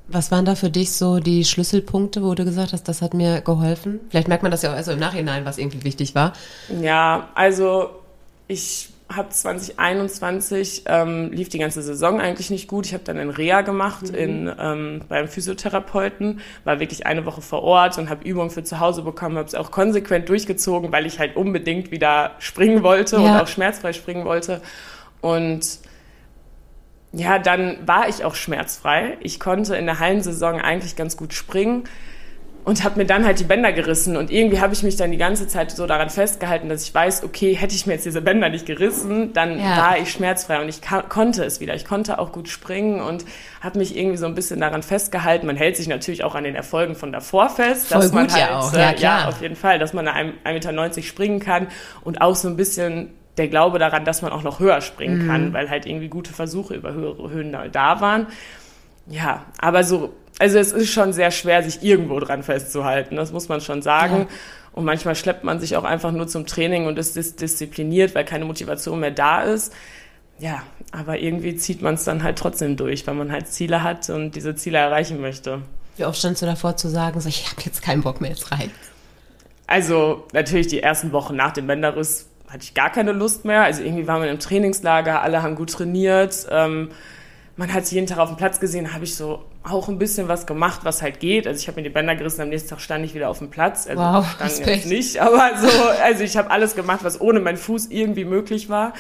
Was 0.09 0.31
waren 0.31 0.45
da 0.45 0.55
für 0.55 0.69
dich 0.69 0.93
so 0.93 1.21
die 1.21 1.47
Schlüsselpunkte, 1.47 2.23
wo 2.23 2.35
du 2.35 2.45
gesagt 2.45 2.75
hast, 2.75 2.87
das 2.87 3.01
hat 3.01 3.15
mir 3.15 3.41
geholfen? 3.41 4.01
Vielleicht 4.11 4.29
merkt 4.29 4.43
man 4.43 4.53
das 4.53 4.61
ja 4.61 4.73
auch 4.73 4.77
also 4.77 4.93
im 4.93 4.99
Nachhinein, 4.99 5.47
was 5.47 5.57
irgendwie 5.57 5.85
wichtig 5.85 6.15
war. 6.15 6.35
Ja, 6.81 7.29
also 7.35 7.91
ich 8.47 8.91
habe 9.11 9.31
2021 9.31 10.83
ähm, 10.87 11.33
lief 11.33 11.49
die 11.49 11.59
ganze 11.59 11.81
Saison 11.83 12.21
eigentlich 12.21 12.51
nicht 12.51 12.69
gut. 12.69 12.87
Ich 12.87 12.93
habe 12.93 13.05
dann 13.05 13.17
ein 13.17 13.31
Reha 13.31 13.63
gemacht 13.63 14.09
mhm. 14.09 14.15
in, 14.15 14.53
ähm, 14.59 15.01
beim 15.09 15.29
Physiotherapeuten, 15.29 16.41
war 16.65 16.79
wirklich 16.79 17.07
eine 17.07 17.25
Woche 17.25 17.41
vor 17.41 17.63
Ort 17.63 17.97
und 17.97 18.11
habe 18.11 18.29
Übungen 18.29 18.51
für 18.51 18.65
zu 18.65 18.81
Hause 18.81 19.03
bekommen, 19.03 19.39
habe 19.39 19.49
es 19.49 19.55
auch 19.55 19.71
konsequent 19.71 20.29
durchgezogen, 20.29 20.93
weil 20.93 21.07
ich 21.07 21.19
halt 21.19 21.37
unbedingt 21.37 21.91
wieder 21.91 22.33
springen 22.39 22.83
wollte 22.83 23.17
ja. 23.17 23.23
und 23.23 23.41
auch 23.41 23.49
schmerzfrei 23.49 23.95
springen 23.95 24.27
wollte. 24.27 24.61
Und 25.23 25.79
ja, 27.13 27.39
dann 27.39 27.79
war 27.87 28.09
ich 28.09 28.25
auch 28.25 28.35
schmerzfrei. 28.35 29.17
Ich 29.21 29.41
konnte 29.41 29.75
in 29.77 29.87
der 29.87 29.99
Hallensaison 29.99 30.61
eigentlich 30.61 30.97
ganz 30.97 31.17
gut 31.17 31.33
springen 31.33 31.85
und 32.69 32.85
habe 32.85 32.99
mir 32.99 33.07
dann 33.07 33.25
halt 33.25 33.41
die 33.41 33.45
Bänder 33.45 33.73
gerissen 33.73 34.15
und 34.19 34.31
irgendwie 34.31 34.61
habe 34.61 34.75
ich 34.75 34.83
mich 34.83 34.95
dann 34.97 35.11
die 35.11 35.17
ganze 35.17 35.49
Zeit 35.49 35.71
so 35.71 35.87
daran 35.87 36.11
festgehalten, 36.11 36.69
dass 36.69 36.83
ich 36.83 36.95
weiß, 36.95 37.25
okay, 37.25 37.55
hätte 37.55 37.75
ich 37.75 37.87
mir 37.87 37.95
jetzt 37.95 38.05
diese 38.05 38.21
Bänder 38.21 38.51
nicht 38.51 38.67
gerissen, 38.67 39.33
dann 39.33 39.59
ja. 39.59 39.79
war 39.79 39.99
ich 39.99 40.11
schmerzfrei 40.11 40.61
und 40.61 40.69
ich 40.69 40.83
konnte 41.09 41.45
es 41.45 41.61
wieder. 41.61 41.75
Ich 41.77 41.87
konnte 41.87 42.19
auch 42.19 42.31
gut 42.31 42.51
springen 42.51 43.01
und 43.01 43.25
habe 43.63 43.79
mich 43.79 43.97
irgendwie 43.97 44.19
so 44.19 44.27
ein 44.27 44.35
bisschen 44.35 44.61
daran 44.61 44.83
festgehalten. 44.83 45.47
Man 45.47 45.57
hält 45.57 45.79
sich 45.79 45.89
natürlich 45.89 46.25
auch 46.25 46.35
an 46.35 46.45
den 46.45 46.55
Erfolgen 46.55 46.95
von 46.95 47.11
davor 47.11 47.49
fest, 47.49 47.89
Voll 47.89 48.03
dass 48.03 48.13
man 48.13 48.31
halt 48.31 48.39
ja, 48.39 48.59
auch. 48.59 48.73
Ja, 48.75 48.91
äh, 48.91 49.01
ja, 49.01 49.29
auf 49.29 49.41
jeden 49.41 49.57
Fall, 49.57 49.79
dass 49.79 49.95
man 49.95 50.07
1,90 50.07 50.53
Meter 50.53 51.03
springen 51.03 51.41
kann 51.41 51.69
und 52.05 52.21
auch 52.21 52.35
so 52.35 52.49
ein 52.49 52.59
bisschen 52.59 53.15
der 53.39 53.49
Glaube 53.49 53.79
daran, 53.79 54.05
dass 54.05 54.21
man 54.21 54.31
auch 54.31 54.43
noch 54.43 54.61
höher 54.61 54.83
springen 54.83 55.25
mhm. 55.25 55.27
kann, 55.27 55.53
weil 55.55 55.71
halt 55.71 55.87
irgendwie 55.87 56.09
gute 56.09 56.35
Versuche 56.35 56.75
über 56.75 56.93
höhere 56.93 57.31
Höhen 57.31 57.57
da 57.73 58.01
waren. 58.03 58.27
Ja, 59.07 59.47
aber 59.59 59.85
so 59.85 60.13
also 60.39 60.59
es 60.59 60.73
ist 60.73 60.91
schon 60.91 61.13
sehr 61.13 61.31
schwer, 61.31 61.63
sich 61.63 61.83
irgendwo 61.83 62.21
dran 62.21 62.43
festzuhalten, 62.43 63.17
das 63.17 63.33
muss 63.33 63.49
man 63.49 63.61
schon 63.61 63.83
sagen. 63.83 64.21
Ja. 64.21 64.27
Und 64.73 64.85
manchmal 64.85 65.17
schleppt 65.17 65.43
man 65.43 65.59
sich 65.59 65.77
auch 65.77 65.85
einfach 65.85 66.13
nur 66.13 66.29
zum 66.29 66.47
Training 66.47 66.87
und 66.87 66.99
ist 66.99 67.17
dis 67.17 67.35
diszipliniert, 67.35 68.15
weil 68.15 68.25
keine 68.25 68.45
Motivation 68.45 69.01
mehr 69.01 69.11
da 69.11 69.43
ist. 69.43 69.73
Ja, 70.39 70.63
aber 70.93 71.19
irgendwie 71.19 71.57
zieht 71.57 71.83
man 71.83 71.95
es 71.95 72.05
dann 72.05 72.23
halt 72.23 72.39
trotzdem 72.39 72.77
durch, 72.77 73.05
weil 73.07 73.15
man 73.15 73.33
halt 73.33 73.49
Ziele 73.49 73.83
hat 73.83 74.09
und 74.09 74.37
diese 74.37 74.55
Ziele 74.55 74.79
erreichen 74.79 75.21
möchte. 75.21 75.63
Wie 75.97 76.05
oft 76.05 76.17
standst 76.17 76.43
du 76.43 76.47
davor 76.47 76.77
zu 76.77 76.89
sagen, 76.89 77.21
so, 77.21 77.29
ich 77.29 77.51
habe 77.51 77.63
jetzt 77.65 77.83
keinen 77.83 78.03
Bock 78.03 78.21
mehr, 78.21 78.31
jetzt 78.31 78.53
rein? 78.53 78.71
Also 79.67 80.27
natürlich 80.33 80.69
die 80.69 80.81
ersten 80.81 81.11
Wochen 81.11 81.35
nach 81.35 81.53
dem 81.53 81.67
Bänderriss 81.67 82.29
hatte 82.49 82.63
ich 82.63 82.75
gar 82.75 82.91
keine 82.91 83.13
Lust 83.13 83.45
mehr. 83.45 83.65
Also 83.65 83.83
irgendwie 83.83 84.07
waren 84.07 84.23
wir 84.23 84.31
im 84.31 84.39
Trainingslager, 84.39 85.23
alle 85.23 85.43
haben 85.43 85.57
gut 85.57 85.73
trainiert. 85.73 86.47
Ähm, 86.51 86.91
man 87.57 87.73
hat 87.73 87.85
sich 87.87 87.95
jeden 87.95 88.07
Tag 88.07 88.19
auf 88.19 88.29
dem 88.29 88.37
Platz 88.37 88.61
gesehen, 88.61 88.95
habe 88.95 89.05
ich 89.05 89.17
so 89.17 89.45
auch 89.65 89.89
ein 89.89 89.99
bisschen 89.99 90.29
was 90.29 90.47
gemacht, 90.47 90.81
was 90.85 91.03
halt 91.03 91.21
geht. 91.21 91.47
Also 91.47 91.61
ich 91.61 91.69
habe 91.69 91.77
mir 91.77 91.83
die 91.83 91.93
Bänder 91.93 92.17
gerissen, 92.17 92.41
am 92.41 92.49
nächsten 92.49 92.71
Tag 92.71 92.81
stand 92.81 93.05
ich 93.05 93.15
wieder 93.15 93.29
auf 93.29 93.39
dem 93.39 93.51
Platz. 93.51 93.87
Also 93.87 94.03
wow, 94.03 94.27
stand 94.37 94.67
jetzt 94.67 94.87
nicht, 94.87 95.21
aber 95.21 95.51
so, 95.57 95.69
also 96.03 96.25
ich 96.25 96.37
habe 96.37 96.51
alles 96.51 96.75
gemacht, 96.75 97.01
was 97.03 97.21
ohne 97.21 97.41
meinen 97.41 97.57
Fuß 97.57 97.87
irgendwie 97.87 98.25
möglich 98.25 98.69
war. 98.69 98.95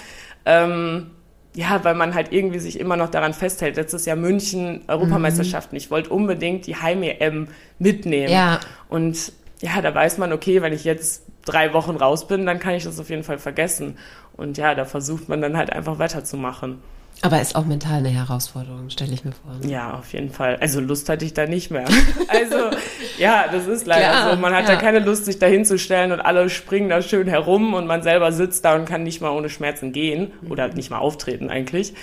Ähm, 0.44 1.10
ja, 1.54 1.82
weil 1.82 1.94
man 1.94 2.14
halt 2.14 2.32
irgendwie 2.32 2.58
sich 2.58 2.78
immer 2.78 2.96
noch 2.96 3.10
daran 3.10 3.34
festhält. 3.34 3.76
Letztes 3.76 4.06
Jahr 4.06 4.16
München, 4.16 4.82
Europameisterschaften. 4.86 5.74
Mhm. 5.74 5.78
Ich 5.78 5.90
wollte 5.90 6.10
unbedingt 6.10 6.66
die 6.66 6.76
Heim-EM 6.76 7.48
mitnehmen. 7.78 8.32
Ja. 8.32 8.60
Und 8.88 9.32
ja, 9.60 9.80
da 9.80 9.94
weiß 9.94 10.18
man, 10.18 10.32
okay, 10.32 10.62
wenn 10.62 10.72
ich 10.72 10.84
jetzt 10.84 11.24
drei 11.44 11.72
Wochen 11.72 11.96
raus 11.96 12.28
bin, 12.28 12.46
dann 12.46 12.60
kann 12.60 12.74
ich 12.74 12.84
das 12.84 13.00
auf 13.00 13.10
jeden 13.10 13.24
Fall 13.24 13.38
vergessen. 13.38 13.96
Und 14.36 14.56
ja, 14.58 14.74
da 14.74 14.84
versucht 14.84 15.28
man 15.28 15.40
dann 15.40 15.56
halt 15.56 15.72
einfach 15.72 15.98
weiterzumachen. 15.98 16.78
Aber 17.22 17.40
ist 17.40 17.56
auch 17.56 17.64
mental 17.64 17.98
eine 17.98 18.10
Herausforderung, 18.10 18.90
stelle 18.90 19.12
ich 19.12 19.24
mir 19.24 19.32
vor. 19.32 19.52
Ne? 19.60 19.70
Ja, 19.70 19.94
auf 19.94 20.12
jeden 20.12 20.30
Fall. 20.30 20.56
Also 20.60 20.80
Lust 20.80 21.08
hatte 21.08 21.24
ich 21.24 21.34
da 21.34 21.46
nicht 21.46 21.70
mehr. 21.70 21.84
Also 22.28 22.70
ja, 23.18 23.46
das 23.50 23.66
ist 23.66 23.86
leider 23.86 24.10
Klar, 24.10 24.34
so. 24.34 24.40
Man 24.40 24.54
hat 24.54 24.68
ja. 24.68 24.74
da 24.74 24.80
keine 24.80 24.98
Lust, 24.98 25.24
sich 25.24 25.38
da 25.38 25.46
hinzustellen 25.46 26.12
und 26.12 26.20
alle 26.20 26.50
springen 26.50 26.88
da 26.88 27.00
schön 27.02 27.26
herum 27.26 27.74
und 27.74 27.86
man 27.86 28.02
selber 28.02 28.32
sitzt 28.32 28.64
da 28.64 28.74
und 28.74 28.84
kann 28.84 29.02
nicht 29.02 29.20
mal 29.20 29.30
ohne 29.30 29.48
Schmerzen 29.48 29.92
gehen 29.92 30.32
oder 30.48 30.68
nicht 30.68 30.90
mal 30.90 30.98
auftreten 30.98 31.48
eigentlich. 31.50 31.94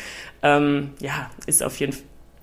Ähm, 0.42 0.92
ja, 1.00 1.30
ist 1.46 1.64
auf 1.64 1.80
jeden 1.80 1.96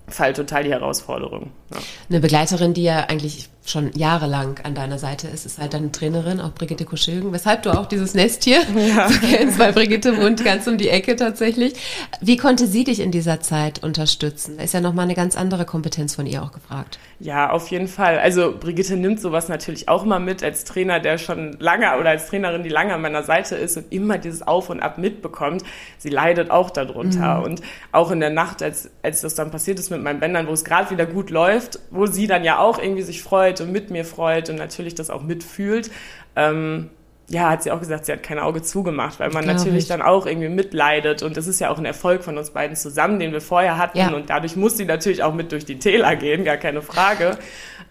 Fall 0.07 0.33
total 0.33 0.63
die 0.63 0.71
Herausforderung. 0.71 1.51
Ja. 1.71 1.79
Eine 2.09 2.19
Begleiterin, 2.21 2.73
die 2.73 2.83
ja 2.83 3.01
eigentlich 3.01 3.49
schon 3.65 3.91
jahrelang 3.93 4.59
an 4.63 4.75
deiner 4.75 4.99
Seite 4.99 5.27
ist, 5.27 5.45
ist 5.45 5.57
halt 5.57 5.73
deine 5.73 5.91
Trainerin, 5.91 6.41
auch 6.41 6.51
Brigitte 6.51 6.85
Koschilgen, 6.85 7.31
weshalb 7.31 7.63
du 7.63 7.71
auch 7.71 7.85
dieses 7.85 8.13
Nest 8.13 8.43
hier 8.43 8.61
ja. 8.75 9.07
kennst, 9.21 9.57
weil 9.57 9.73
Brigitte 9.73 10.17
wohnt 10.17 10.43
ganz 10.43 10.67
um 10.67 10.77
die 10.77 10.89
Ecke 10.89 11.15
tatsächlich. 11.15 11.73
Wie 12.19 12.37
konnte 12.37 12.67
sie 12.67 12.83
dich 12.83 12.99
in 12.99 13.11
dieser 13.11 13.39
Zeit 13.39 13.81
unterstützen? 13.83 14.57
Da 14.57 14.63
ist 14.63 14.73
ja 14.73 14.81
nochmal 14.81 15.05
eine 15.05 15.15
ganz 15.15 15.37
andere 15.37 15.65
Kompetenz 15.65 16.15
von 16.15 16.25
ihr 16.25 16.43
auch 16.43 16.51
gefragt. 16.51 16.99
Ja, 17.19 17.51
auf 17.51 17.69
jeden 17.69 17.87
Fall. 17.87 18.19
Also 18.19 18.53
Brigitte 18.59 18.97
nimmt 18.97 19.21
sowas 19.21 19.47
natürlich 19.47 19.87
auch 19.87 20.03
mal 20.03 20.19
mit 20.19 20.43
als 20.43 20.65
Trainer, 20.65 20.99
der 20.99 21.17
schon 21.17 21.55
lange 21.59 21.97
oder 21.97 22.09
als 22.09 22.27
Trainerin, 22.27 22.63
die 22.63 22.69
lange 22.69 22.93
an 22.93 23.01
meiner 23.01 23.23
Seite 23.23 23.55
ist 23.55 23.77
und 23.77 23.91
immer 23.93 24.17
dieses 24.17 24.41
Auf 24.41 24.69
und 24.69 24.81
Ab 24.81 24.97
mitbekommt. 24.97 25.63
Sie 25.97 26.09
leidet 26.09 26.51
auch 26.51 26.69
darunter. 26.69 27.37
Mhm. 27.37 27.43
Und 27.43 27.61
auch 27.93 28.11
in 28.11 28.19
der 28.19 28.29
Nacht, 28.29 28.61
als, 28.61 28.89
als 29.03 29.21
das 29.21 29.35
dann 29.35 29.51
passiert 29.51 29.79
ist 29.79 29.89
mit 29.89 30.03
meinen 30.03 30.19
Bändern, 30.19 30.47
wo 30.47 30.51
es 30.51 30.65
gerade 30.65 30.89
wieder 30.89 31.05
gut 31.05 31.29
läuft, 31.29 31.79
wo 31.91 32.07
sie 32.07 32.27
dann 32.27 32.43
ja 32.43 32.59
auch 32.59 32.77
irgendwie 32.77 33.03
sich 33.03 33.23
freut, 33.23 33.52
freut 33.53 33.61
und 33.61 33.71
mit 33.71 33.89
mir 33.89 34.05
freut 34.05 34.49
und 34.49 34.55
natürlich 34.55 34.95
das 34.95 35.09
auch 35.09 35.23
mitfühlt. 35.23 35.91
Ähm, 36.35 36.89
ja, 37.29 37.49
hat 37.49 37.63
sie 37.63 37.71
auch 37.71 37.79
gesagt, 37.79 38.05
sie 38.05 38.11
hat 38.11 38.21
kein 38.21 38.37
Auge 38.37 38.61
zugemacht, 38.61 39.19
weil 39.19 39.29
man 39.29 39.45
natürlich 39.45 39.83
ich. 39.83 39.87
dann 39.87 40.01
auch 40.01 40.25
irgendwie 40.25 40.49
mitleidet 40.49 41.23
und 41.23 41.37
das 41.37 41.47
ist 41.47 41.59
ja 41.61 41.69
auch 41.69 41.77
ein 41.77 41.85
Erfolg 41.85 42.23
von 42.23 42.37
uns 42.37 42.51
beiden 42.51 42.75
zusammen, 42.75 43.17
den 43.17 43.31
wir 43.31 43.39
vorher 43.39 43.77
hatten 43.77 43.97
ja. 43.97 44.11
und 44.13 44.29
dadurch 44.29 44.57
muss 44.57 44.75
sie 44.75 44.85
natürlich 44.85 45.23
auch 45.23 45.33
mit 45.33 45.51
durch 45.51 45.63
die 45.65 45.79
Täler 45.79 46.15
gehen, 46.17 46.43
gar 46.43 46.57
keine 46.57 46.81
Frage. 46.81 47.37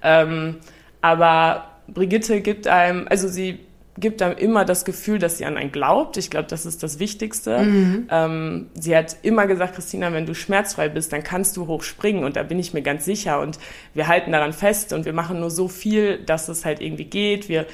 Ähm, 0.02 0.56
aber 1.00 1.64
Brigitte 1.88 2.42
gibt 2.42 2.68
einem, 2.68 3.06
also 3.08 3.26
sie 3.26 3.60
gibt 3.98 4.22
einem 4.22 4.36
immer 4.38 4.64
das 4.64 4.84
Gefühl, 4.84 5.18
dass 5.18 5.38
sie 5.38 5.44
an 5.44 5.58
einen 5.58 5.70
glaubt. 5.70 6.16
Ich 6.16 6.30
glaube, 6.30 6.48
das 6.48 6.64
ist 6.64 6.82
das 6.82 6.98
Wichtigste. 6.98 7.58
Mhm. 7.58 8.08
Ähm, 8.10 8.66
sie 8.74 8.96
hat 8.96 9.16
immer 9.22 9.46
gesagt, 9.46 9.74
Christina, 9.74 10.12
wenn 10.12 10.24
du 10.24 10.34
schmerzfrei 10.34 10.88
bist, 10.88 11.12
dann 11.12 11.22
kannst 11.22 11.56
du 11.56 11.66
hochspringen 11.66 12.24
und 12.24 12.36
da 12.36 12.42
bin 12.42 12.58
ich 12.58 12.72
mir 12.72 12.82
ganz 12.82 13.04
sicher 13.04 13.40
und 13.40 13.58
wir 13.92 14.08
halten 14.08 14.32
daran 14.32 14.54
fest 14.54 14.92
und 14.94 15.04
wir 15.04 15.12
machen 15.12 15.40
nur 15.40 15.50
so 15.50 15.68
viel, 15.68 16.18
dass 16.18 16.48
es 16.48 16.64
halt 16.64 16.80
irgendwie 16.80 17.04
geht. 17.04 17.50
Wir, 17.50 17.66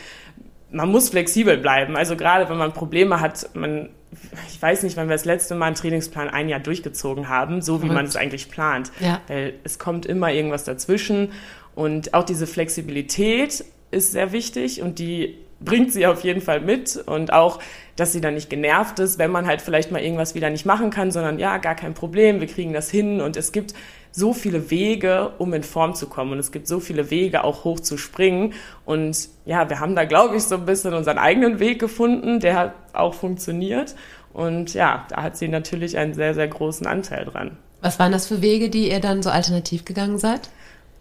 man 0.72 0.88
muss 0.90 1.10
flexibel 1.10 1.56
bleiben. 1.56 1.96
Also 1.96 2.16
gerade 2.16 2.48
wenn 2.50 2.58
man 2.58 2.72
Probleme 2.72 3.20
hat, 3.20 3.50
man, 3.54 3.88
ich 4.48 4.60
weiß 4.60 4.82
nicht, 4.82 4.96
wann 4.96 5.08
wir 5.08 5.14
das 5.14 5.24
letzte 5.24 5.54
Mal 5.54 5.66
einen 5.66 5.76
Trainingsplan 5.76 6.30
ein 6.30 6.48
Jahr 6.48 6.60
durchgezogen 6.60 7.28
haben, 7.28 7.62
so 7.62 7.80
wie 7.84 7.88
man 7.88 8.06
es 8.06 8.16
eigentlich 8.16 8.50
plant. 8.50 8.90
Ja. 8.98 9.20
Weil 9.28 9.54
es 9.62 9.78
kommt 9.78 10.04
immer 10.04 10.32
irgendwas 10.32 10.64
dazwischen 10.64 11.30
und 11.76 12.12
auch 12.12 12.24
diese 12.24 12.48
Flexibilität 12.48 13.64
ist 13.92 14.12
sehr 14.12 14.32
wichtig 14.32 14.82
und 14.82 14.98
die 14.98 15.36
bringt 15.60 15.92
sie 15.92 16.06
auf 16.06 16.22
jeden 16.22 16.40
Fall 16.40 16.60
mit 16.60 16.96
und 16.96 17.32
auch, 17.32 17.58
dass 17.96 18.12
sie 18.12 18.20
dann 18.20 18.34
nicht 18.34 18.48
genervt 18.48 18.98
ist, 19.00 19.18
wenn 19.18 19.30
man 19.30 19.46
halt 19.46 19.60
vielleicht 19.60 19.90
mal 19.90 20.00
irgendwas 20.00 20.34
wieder 20.34 20.50
nicht 20.50 20.66
machen 20.66 20.90
kann, 20.90 21.10
sondern 21.10 21.38
ja, 21.38 21.58
gar 21.58 21.74
kein 21.74 21.94
Problem, 21.94 22.40
wir 22.40 22.46
kriegen 22.46 22.72
das 22.72 22.90
hin 22.90 23.20
und 23.20 23.36
es 23.36 23.52
gibt 23.52 23.74
so 24.12 24.32
viele 24.32 24.70
Wege, 24.70 25.32
um 25.38 25.52
in 25.52 25.62
Form 25.62 25.94
zu 25.94 26.08
kommen 26.08 26.32
und 26.32 26.38
es 26.38 26.52
gibt 26.52 26.66
so 26.66 26.80
viele 26.80 27.10
Wege, 27.10 27.44
auch 27.44 27.64
hoch 27.64 27.80
zu 27.80 27.98
springen 27.98 28.54
und 28.84 29.28
ja, 29.44 29.68
wir 29.68 29.80
haben 29.80 29.96
da, 29.96 30.04
glaube 30.04 30.36
ich, 30.36 30.44
so 30.44 30.54
ein 30.54 30.66
bisschen 30.66 30.94
unseren 30.94 31.18
eigenen 31.18 31.58
Weg 31.58 31.80
gefunden, 31.80 32.40
der 32.40 32.74
auch 32.92 33.14
funktioniert 33.14 33.94
und 34.32 34.74
ja, 34.74 35.06
da 35.08 35.22
hat 35.22 35.36
sie 35.36 35.48
natürlich 35.48 35.98
einen 35.98 36.14
sehr, 36.14 36.34
sehr 36.34 36.48
großen 36.48 36.86
Anteil 36.86 37.24
dran. 37.24 37.56
Was 37.80 37.98
waren 37.98 38.12
das 38.12 38.26
für 38.26 38.42
Wege, 38.42 38.70
die 38.70 38.90
ihr 38.90 39.00
dann 39.00 39.22
so 39.22 39.30
alternativ 39.30 39.84
gegangen 39.84 40.18
seid? 40.18 40.50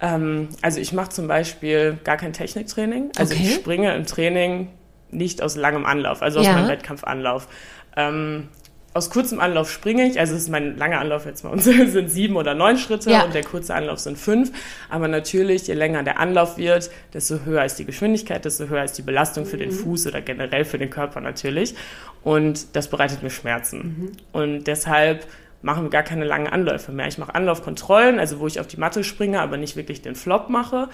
Ähm, 0.01 0.49
also 0.61 0.79
ich 0.79 0.93
mache 0.93 1.09
zum 1.09 1.27
Beispiel 1.27 1.97
gar 2.03 2.17
kein 2.17 2.33
Techniktraining. 2.33 3.11
Also 3.17 3.33
okay. 3.33 3.43
ich 3.43 3.55
springe 3.55 3.95
im 3.95 4.05
Training 4.05 4.69
nicht 5.09 5.41
aus 5.41 5.55
langem 5.55 5.85
Anlauf, 5.85 6.21
also 6.21 6.39
aus 6.39 6.45
ja. 6.45 6.53
meinem 6.53 6.67
Wettkampfanlauf. 6.67 7.47
Ähm, 7.95 8.49
aus 8.93 9.11
kurzem 9.11 9.39
Anlauf 9.39 9.71
springe 9.71 10.07
ich, 10.07 10.19
also 10.19 10.33
es 10.33 10.43
ist 10.43 10.49
mein 10.49 10.75
langer 10.75 10.99
Anlauf 10.99 11.25
jetzt 11.27 11.43
bei 11.43 11.49
uns 11.49 11.63
sind 11.65 12.09
sieben 12.09 12.35
oder 12.35 12.55
neun 12.55 12.77
Schritte 12.77 13.11
ja. 13.11 13.23
und 13.23 13.33
der 13.35 13.43
kurze 13.43 13.75
Anlauf 13.75 13.99
sind 13.99 14.17
fünf. 14.17 14.51
Aber 14.89 15.07
natürlich, 15.07 15.67
je 15.67 15.75
länger 15.75 16.03
der 16.03 16.19
Anlauf 16.19 16.57
wird, 16.57 16.89
desto 17.13 17.45
höher 17.45 17.63
ist 17.63 17.75
die 17.75 17.85
Geschwindigkeit, 17.85 18.43
desto 18.43 18.67
höher 18.69 18.83
ist 18.83 18.97
die 18.97 19.03
Belastung 19.03 19.45
für 19.45 19.57
den 19.57 19.69
mhm. 19.69 19.75
Fuß 19.75 20.07
oder 20.07 20.21
generell 20.21 20.65
für 20.65 20.79
den 20.79 20.89
Körper 20.89 21.21
natürlich. 21.21 21.75
Und 22.23 22.75
das 22.75 22.89
bereitet 22.89 23.21
mir 23.21 23.29
Schmerzen. 23.29 23.77
Mhm. 23.77 24.11
Und 24.31 24.63
deshalb 24.65 25.27
machen 25.61 25.83
wir 25.83 25.89
gar 25.89 26.03
keine 26.03 26.25
langen 26.25 26.47
Anläufe 26.47 26.91
mehr. 26.91 27.07
Ich 27.07 27.17
mache 27.17 27.35
Anlaufkontrollen, 27.35 28.19
also 28.19 28.39
wo 28.39 28.47
ich 28.47 28.59
auf 28.59 28.67
die 28.67 28.77
Matte 28.77 29.03
springe, 29.03 29.41
aber 29.41 29.57
nicht 29.57 29.75
wirklich 29.75 30.01
den 30.01 30.15
Flop 30.15 30.49
mache. 30.49 30.89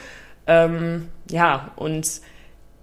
Ähm, 0.47 1.09
ja, 1.29 1.71
und 1.75 2.21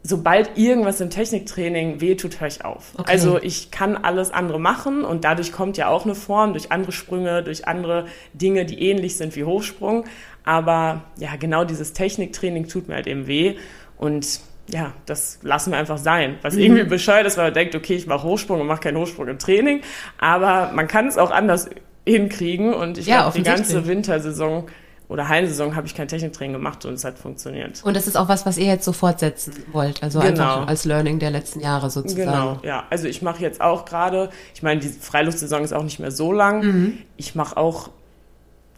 sobald 0.03 0.57
irgendwas 0.57 1.01
im 1.01 1.11
Techniktraining 1.11 2.01
wehtut, 2.01 2.41
höre 2.41 2.49
ich 2.49 2.65
auf. 2.65 2.93
Okay. 2.97 3.11
Also 3.11 3.39
ich 3.41 3.71
kann 3.71 3.97
alles 3.97 4.31
andere 4.31 4.59
machen 4.59 5.05
und 5.05 5.25
dadurch 5.25 5.53
kommt 5.53 5.77
ja 5.77 5.89
auch 5.89 6.05
eine 6.05 6.15
Form 6.15 6.53
durch 6.53 6.73
andere 6.73 6.93
Sprünge, 6.93 7.43
durch 7.43 7.67
andere 7.67 8.07
Dinge, 8.33 8.65
die 8.65 8.83
ähnlich 8.83 9.17
sind 9.17 9.37
wie 9.37 9.45
Hochsprung. 9.45 10.05
Aber 10.45 11.03
ja, 11.19 11.37
genau 11.37 11.65
dieses 11.65 11.93
Techniktraining 11.93 12.69
tut 12.69 12.89
mir 12.89 12.95
halt 12.95 13.07
eben 13.07 13.27
weh 13.27 13.57
und 13.99 14.41
ja, 14.73 14.93
das 15.07 15.39
lassen 15.43 15.73
wir 15.73 15.79
einfach 15.79 15.99
sein. 15.99 16.39
Was 16.43 16.55
mhm. 16.55 16.61
irgendwie 16.61 16.85
bescheuert 16.85 17.27
ist, 17.27 17.37
weil 17.37 17.47
man 17.47 17.55
denkt, 17.55 17.75
okay, 17.75 17.95
ich 17.95 18.07
mache 18.07 18.27
Hochsprung 18.27 18.61
und 18.61 18.67
mache 18.67 18.81
keinen 18.81 18.99
Hochsprung 18.99 19.29
im 19.29 19.39
Training, 19.39 19.83
aber 20.19 20.73
man 20.73 20.89
kann 20.89 21.07
es 21.07 21.19
auch 21.19 21.31
anders 21.31 21.69
hinkriegen 22.07 22.75
und 22.75 22.99
ich 22.99 23.07
ja, 23.07 23.23
glaube, 23.23 23.39
die 23.39 23.45
ganze 23.45 23.87
Wintersaison 23.87 24.67
oder 25.09 25.29
Hallensaison 25.29 25.75
habe 25.75 25.89
ich 25.89 25.95
kein 25.97 26.07
Techniktraining 26.07 26.53
gemacht 26.53 26.85
und 26.85 26.95
es 26.95 27.05
hat 27.05 27.19
funktioniert. 27.19 27.83
Und 27.83 27.97
das 27.97 28.07
ist 28.07 28.17
auch 28.17 28.29
was, 28.29 28.47
was 28.47 28.59
ihr 28.59 28.67
jetzt 28.67 28.85
so 28.85 28.93
fortsetzen 28.93 29.53
wollt, 29.73 30.03
also 30.05 30.21
genau. 30.21 30.29
einfach 30.31 30.69
als 30.69 30.85
Learning 30.85 31.19
der 31.19 31.31
letzten 31.31 31.59
Jahre 31.61 31.91
sozusagen. 31.91 32.31
Genau, 32.31 32.61
ja. 32.63 32.85
Also 32.91 33.09
ich 33.09 33.21
mache 33.21 33.43
jetzt 33.43 33.61
auch 33.61 33.85
gerade, 33.85 34.31
ich 34.55 34.63
meine, 34.63 34.81
die 34.81 34.89
Freiluftsaison 34.89 35.65
ist 35.65 35.73
auch 35.73 35.83
nicht 35.83 35.99
mehr 35.99 36.13
so 36.13 36.33
lang. 36.33 36.63
Mhm. 36.63 36.99
Ich 37.17 37.35
mache 37.35 37.57
auch 37.57 37.91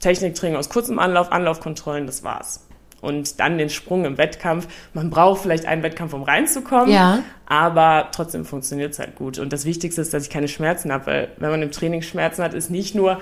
Techniktraining 0.00 0.56
aus 0.56 0.70
kurzem 0.70 0.98
Anlauf, 0.98 1.30
Anlaufkontrollen, 1.30 2.06
das 2.06 2.24
war's 2.24 2.66
und 3.02 3.40
dann 3.40 3.58
den 3.58 3.68
Sprung 3.68 4.06
im 4.06 4.16
Wettkampf. 4.16 4.66
Man 4.94 5.10
braucht 5.10 5.42
vielleicht 5.42 5.66
einen 5.66 5.82
Wettkampf, 5.82 6.14
um 6.14 6.22
reinzukommen, 6.22 6.94
ja. 6.94 7.22
aber 7.44 8.08
trotzdem 8.12 8.46
funktioniert 8.46 8.92
es 8.92 8.98
halt 8.98 9.16
gut. 9.16 9.38
Und 9.38 9.52
das 9.52 9.66
Wichtigste 9.66 10.00
ist, 10.00 10.14
dass 10.14 10.22
ich 10.22 10.30
keine 10.30 10.48
Schmerzen 10.48 10.90
habe, 10.90 11.06
weil 11.06 11.28
wenn 11.36 11.50
man 11.50 11.62
im 11.62 11.70
Training 11.70 12.00
Schmerzen 12.00 12.42
hat, 12.42 12.54
ist 12.54 12.70
nicht 12.70 12.94
nur, 12.94 13.20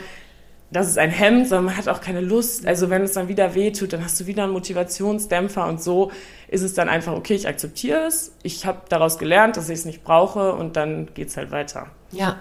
dass 0.70 0.86
es 0.86 0.98
ein 0.98 1.10
Hemd, 1.10 1.48
sondern 1.48 1.64
man 1.64 1.76
hat 1.76 1.88
auch 1.88 2.00
keine 2.00 2.20
Lust. 2.20 2.66
Also 2.66 2.90
wenn 2.90 3.02
es 3.02 3.14
dann 3.14 3.28
wieder 3.28 3.54
wehtut, 3.54 3.92
dann 3.92 4.04
hast 4.04 4.20
du 4.20 4.26
wieder 4.26 4.44
einen 4.44 4.52
Motivationsdämpfer 4.52 5.66
und 5.66 5.82
so 5.82 6.12
ist 6.46 6.62
es 6.62 6.74
dann 6.74 6.88
einfach, 6.88 7.14
okay, 7.14 7.34
ich 7.34 7.48
akzeptiere 7.48 8.06
es, 8.06 8.32
ich 8.42 8.66
habe 8.66 8.82
daraus 8.88 9.18
gelernt, 9.18 9.56
dass 9.56 9.68
ich 9.68 9.80
es 9.80 9.84
nicht 9.84 10.04
brauche 10.04 10.52
und 10.52 10.76
dann 10.76 11.08
geht's 11.14 11.36
halt 11.36 11.50
weiter. 11.50 11.86
Ja. 12.12 12.36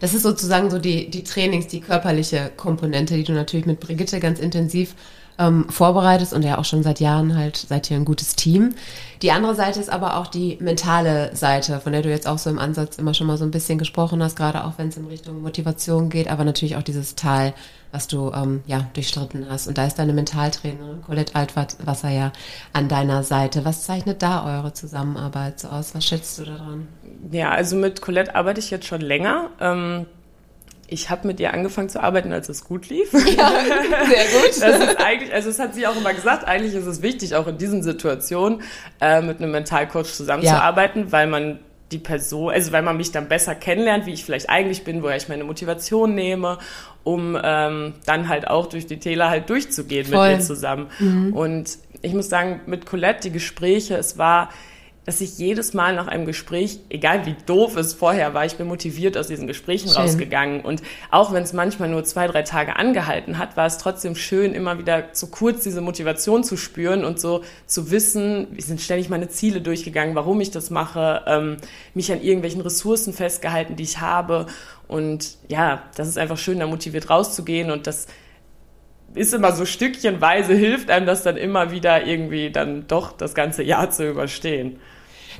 Das 0.00 0.14
ist 0.14 0.22
sozusagen 0.22 0.70
so 0.70 0.78
die, 0.78 1.10
die 1.10 1.24
Trainings, 1.24 1.66
die 1.66 1.80
körperliche 1.80 2.50
Komponente, 2.56 3.14
die 3.14 3.24
du 3.24 3.32
natürlich 3.32 3.66
mit 3.66 3.80
Brigitte 3.80 4.20
ganz 4.20 4.38
intensiv 4.38 4.94
ähm, 5.38 5.66
vorbereitest 5.68 6.32
und 6.32 6.42
ja 6.42 6.58
auch 6.58 6.64
schon 6.64 6.82
seit 6.82 7.00
Jahren 7.00 7.36
halt 7.36 7.56
seid 7.56 7.90
ihr 7.90 7.96
ein 7.96 8.04
gutes 8.04 8.36
Team. 8.36 8.74
Die 9.22 9.30
andere 9.30 9.54
Seite 9.54 9.78
ist 9.78 9.90
aber 9.90 10.16
auch 10.16 10.26
die 10.26 10.58
mentale 10.60 11.34
Seite, 11.34 11.80
von 11.80 11.92
der 11.92 12.02
du 12.02 12.10
jetzt 12.10 12.26
auch 12.26 12.38
so 12.38 12.50
im 12.50 12.58
Ansatz 12.58 12.96
immer 12.96 13.14
schon 13.14 13.28
mal 13.28 13.38
so 13.38 13.44
ein 13.44 13.50
bisschen 13.52 13.78
gesprochen 13.78 14.22
hast, 14.22 14.36
gerade 14.36 14.64
auch 14.64 14.74
wenn 14.78 14.88
es 14.88 14.96
in 14.96 15.06
Richtung 15.06 15.42
Motivation 15.42 16.10
geht, 16.10 16.28
aber 16.28 16.44
natürlich 16.44 16.76
auch 16.76 16.82
dieses 16.82 17.14
Tal, 17.14 17.54
was 17.92 18.08
du 18.08 18.32
ähm, 18.32 18.62
ja 18.66 18.86
durchstritten 18.94 19.46
hast. 19.48 19.68
Und 19.68 19.78
da 19.78 19.86
ist 19.86 19.98
deine 19.98 20.12
Mentaltrainerin 20.12 21.02
Colette 21.02 21.36
Altwasser 21.36 22.10
ja 22.10 22.32
an 22.72 22.88
deiner 22.88 23.22
Seite. 23.22 23.64
Was 23.64 23.84
zeichnet 23.84 24.22
da 24.22 24.44
eure 24.44 24.72
Zusammenarbeit 24.72 25.60
so 25.60 25.68
aus? 25.68 25.94
Was 25.94 26.04
schätzt 26.04 26.38
du 26.38 26.44
daran? 26.44 26.88
Ja, 27.30 27.50
also 27.50 27.76
mit 27.76 28.00
Colette 28.00 28.34
arbeite 28.34 28.60
ich 28.60 28.70
jetzt 28.70 28.86
schon 28.86 29.00
länger. 29.00 29.50
Ähm 29.60 30.06
ich 30.88 31.10
habe 31.10 31.26
mit 31.26 31.40
ihr 31.40 31.54
angefangen 31.54 31.88
zu 31.88 32.02
arbeiten, 32.02 32.32
als 32.32 32.48
es 32.48 32.64
gut 32.64 32.88
lief. 32.88 33.12
Ja, 33.12 33.20
sehr 33.20 34.24
gut. 34.40 34.52
Das 34.60 34.80
ist 34.80 35.00
eigentlich, 35.00 35.32
also 35.32 35.48
es 35.48 35.58
hat 35.58 35.74
sie 35.74 35.86
auch 35.86 35.96
immer 35.96 36.12
gesagt, 36.12 36.46
eigentlich 36.46 36.74
ist 36.74 36.86
es 36.86 37.02
wichtig, 37.02 37.34
auch 37.34 37.46
in 37.46 37.58
diesen 37.58 37.82
Situationen 37.82 38.62
äh, 39.00 39.22
mit 39.22 39.38
einem 39.38 39.52
Mentalcoach 39.52 40.12
zusammenzuarbeiten, 40.12 41.04
ja. 41.04 41.12
weil 41.12 41.26
man 41.26 41.58
die 41.92 41.98
Person, 41.98 42.50
also 42.50 42.72
weil 42.72 42.82
man 42.82 42.96
mich 42.96 43.12
dann 43.12 43.28
besser 43.28 43.54
kennenlernt, 43.54 44.06
wie 44.06 44.12
ich 44.12 44.24
vielleicht 44.24 44.48
eigentlich 44.48 44.84
bin, 44.84 45.02
woher 45.02 45.16
ich 45.16 45.28
meine 45.28 45.44
Motivation 45.44 46.14
nehme, 46.14 46.58
um 47.04 47.38
ähm, 47.42 47.94
dann 48.06 48.28
halt 48.28 48.48
auch 48.48 48.66
durch 48.66 48.86
die 48.86 48.98
Täler 48.98 49.28
halt 49.28 49.50
durchzugehen 49.50 50.06
Voll. 50.06 50.28
mit 50.28 50.38
mir 50.38 50.44
zusammen. 50.44 50.88
Mhm. 50.98 51.32
Und 51.34 51.78
ich 52.00 52.14
muss 52.14 52.28
sagen, 52.28 52.60
mit 52.66 52.86
Colette, 52.86 53.22
die 53.22 53.32
Gespräche, 53.32 53.96
es 53.96 54.18
war 54.18 54.50
dass 55.04 55.20
ich 55.20 55.36
jedes 55.36 55.74
Mal 55.74 55.96
nach 55.96 56.06
einem 56.06 56.26
Gespräch, 56.26 56.78
egal 56.88 57.26
wie 57.26 57.34
doof 57.46 57.76
es 57.76 57.92
vorher 57.92 58.34
war, 58.34 58.44
ich 58.44 58.56
bin 58.56 58.68
motiviert 58.68 59.18
aus 59.18 59.26
diesen 59.26 59.48
Gesprächen 59.48 59.88
schön. 59.88 59.96
rausgegangen. 59.96 60.60
Und 60.60 60.82
auch 61.10 61.32
wenn 61.32 61.42
es 61.42 61.52
manchmal 61.52 61.88
nur 61.88 62.04
zwei, 62.04 62.28
drei 62.28 62.42
Tage 62.42 62.76
angehalten 62.76 63.36
hat, 63.38 63.56
war 63.56 63.66
es 63.66 63.78
trotzdem 63.78 64.14
schön, 64.14 64.54
immer 64.54 64.78
wieder 64.78 65.08
so 65.12 65.26
kurz 65.26 65.64
diese 65.64 65.80
Motivation 65.80 66.44
zu 66.44 66.56
spüren 66.56 67.04
und 67.04 67.18
so 67.18 67.42
zu 67.66 67.90
wissen, 67.90 68.46
wir 68.52 68.62
sind 68.62 68.80
ständig 68.80 69.08
meine 69.08 69.28
Ziele 69.28 69.60
durchgegangen, 69.60 70.14
warum 70.14 70.40
ich 70.40 70.52
das 70.52 70.70
mache, 70.70 71.22
ähm, 71.26 71.56
mich 71.94 72.12
an 72.12 72.22
irgendwelchen 72.22 72.60
Ressourcen 72.60 73.12
festgehalten, 73.12 73.74
die 73.74 73.82
ich 73.82 74.00
habe. 74.00 74.46
Und 74.86 75.36
ja, 75.48 75.82
das 75.96 76.06
ist 76.06 76.18
einfach 76.18 76.38
schön, 76.38 76.60
da 76.60 76.66
motiviert 76.68 77.10
rauszugehen 77.10 77.72
und 77.72 77.88
das 77.88 78.06
ist 79.14 79.34
immer 79.34 79.52
so 79.52 79.66
stückchenweise, 79.66 80.54
hilft 80.54 80.90
einem 80.90 81.06
das 81.06 81.22
dann 81.22 81.36
immer 81.36 81.70
wieder 81.72 82.06
irgendwie 82.06 82.50
dann 82.50 82.86
doch 82.86 83.12
das 83.12 83.34
ganze 83.34 83.62
Jahr 83.62 83.90
zu 83.90 84.08
überstehen. 84.08 84.78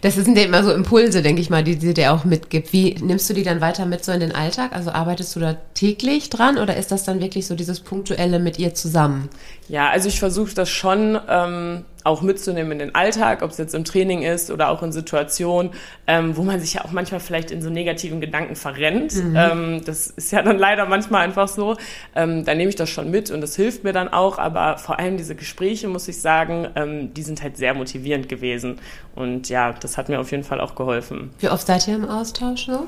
Das 0.01 0.15
sind 0.15 0.37
ja 0.37 0.45
immer 0.45 0.65
so 0.65 0.73
Impulse, 0.73 1.23
denke 1.23 1.41
ich 1.41 1.51
mal, 1.51 1.63
die, 1.63 1.77
die 1.77 1.95
dir 1.95 2.13
auch 2.13 2.25
mitgibt. 2.25 2.73
Wie 2.73 2.95
nimmst 3.01 3.29
du 3.31 3.35
die 3.35 3.43
dann 3.43 3.61
weiter 3.61 3.87
mit 3.87 4.05
so 4.05 4.13
in 4.13 4.21
den 4.21 4.35
Alltag? 4.35 4.73
Also 4.73 4.91
arbeitest 4.91 5.37
du 5.37 5.41
da 5.41 5.57
täglich 5.75 6.31
dran 6.31 6.59
oder 6.59 6.77
ist 6.77 6.91
das 6.91 7.05
dann 7.05 7.21
wirklich 7.21 7.47
so 7.47 7.55
dieses 7.55 7.81
Punktuelle 7.81 8.39
mit 8.39 8.59
ihr 8.59 8.75
zusammen? 8.75 9.29
Ja, 9.69 9.91
also 9.91 10.09
ich 10.09 10.19
versuche 10.19 10.55
das 10.55 10.71
schon 10.71 11.19
ähm, 11.29 11.85
auch 12.05 12.23
mitzunehmen 12.23 12.73
in 12.73 12.79
den 12.79 12.95
Alltag, 12.95 13.43
ob 13.43 13.51
es 13.51 13.59
jetzt 13.59 13.75
im 13.75 13.85
Training 13.85 14.23
ist 14.23 14.51
oder 14.51 14.69
auch 14.69 14.83
in 14.83 14.93
Situationen, 14.93 15.73
ähm, 16.07 16.37
wo 16.37 16.43
man 16.43 16.61
sich 16.61 16.75
ja 16.75 16.85
auch 16.85 16.93
manchmal 16.93 17.21
vielleicht 17.21 17.51
in 17.51 17.63
so 17.63 17.71
negativen 17.71 18.21
Gedanken 18.21 18.57
verrennt. 18.57 19.15
Mhm. 19.15 19.37
Ähm, 19.37 19.85
das 19.85 20.09
ist 20.09 20.33
ja 20.33 20.43
dann 20.43 20.59
leider 20.59 20.87
manchmal 20.87 21.23
einfach 21.23 21.49
so. 21.49 21.77
Ähm, 22.15 22.45
da 22.45 22.55
nehme 22.55 22.69
ich 22.69 22.77
das 22.77 22.91
schon 22.91 23.11
mit 23.11 23.31
und 23.31 23.41
das 23.41 23.57
hilft 23.57 23.85
mir 23.85 23.93
dann 23.93 24.09
auch. 24.09 24.39
Aber 24.39 24.79
vor 24.79 24.99
allem 24.99 25.17
diese 25.17 25.35
Gespräche, 25.35 25.89
muss 25.89 26.09
ich 26.09 26.21
sagen, 26.21 26.69
ähm, 26.75 27.15
die 27.15 27.23
sind 27.23 27.43
halt 27.43 27.57
sehr 27.57 27.75
motivierend 27.75 28.29
gewesen. 28.29 28.79
Und 29.15 29.49
ja, 29.49 29.73
das 29.73 29.99
hat 29.99 30.09
mir 30.09 30.21
auf 30.21 30.31
jeden 30.31 30.45
Fall 30.45 30.61
auch 30.61 30.75
geholfen. 30.75 31.31
Wie 31.39 31.49
oft 31.49 31.67
seid 31.67 31.87
ihr 31.89 31.95
im 31.95 32.09
Austausch 32.09 32.67
so? 32.67 32.87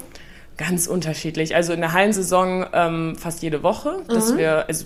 Ganz 0.56 0.86
unterschiedlich. 0.86 1.54
Also 1.56 1.72
in 1.72 1.80
der 1.80 1.92
Hallensaison 1.92 2.66
ähm, 2.72 3.16
fast 3.16 3.42
jede 3.42 3.62
Woche, 3.62 4.02
dass 4.08 4.32
mhm. 4.32 4.38
wir, 4.38 4.68
also 4.68 4.84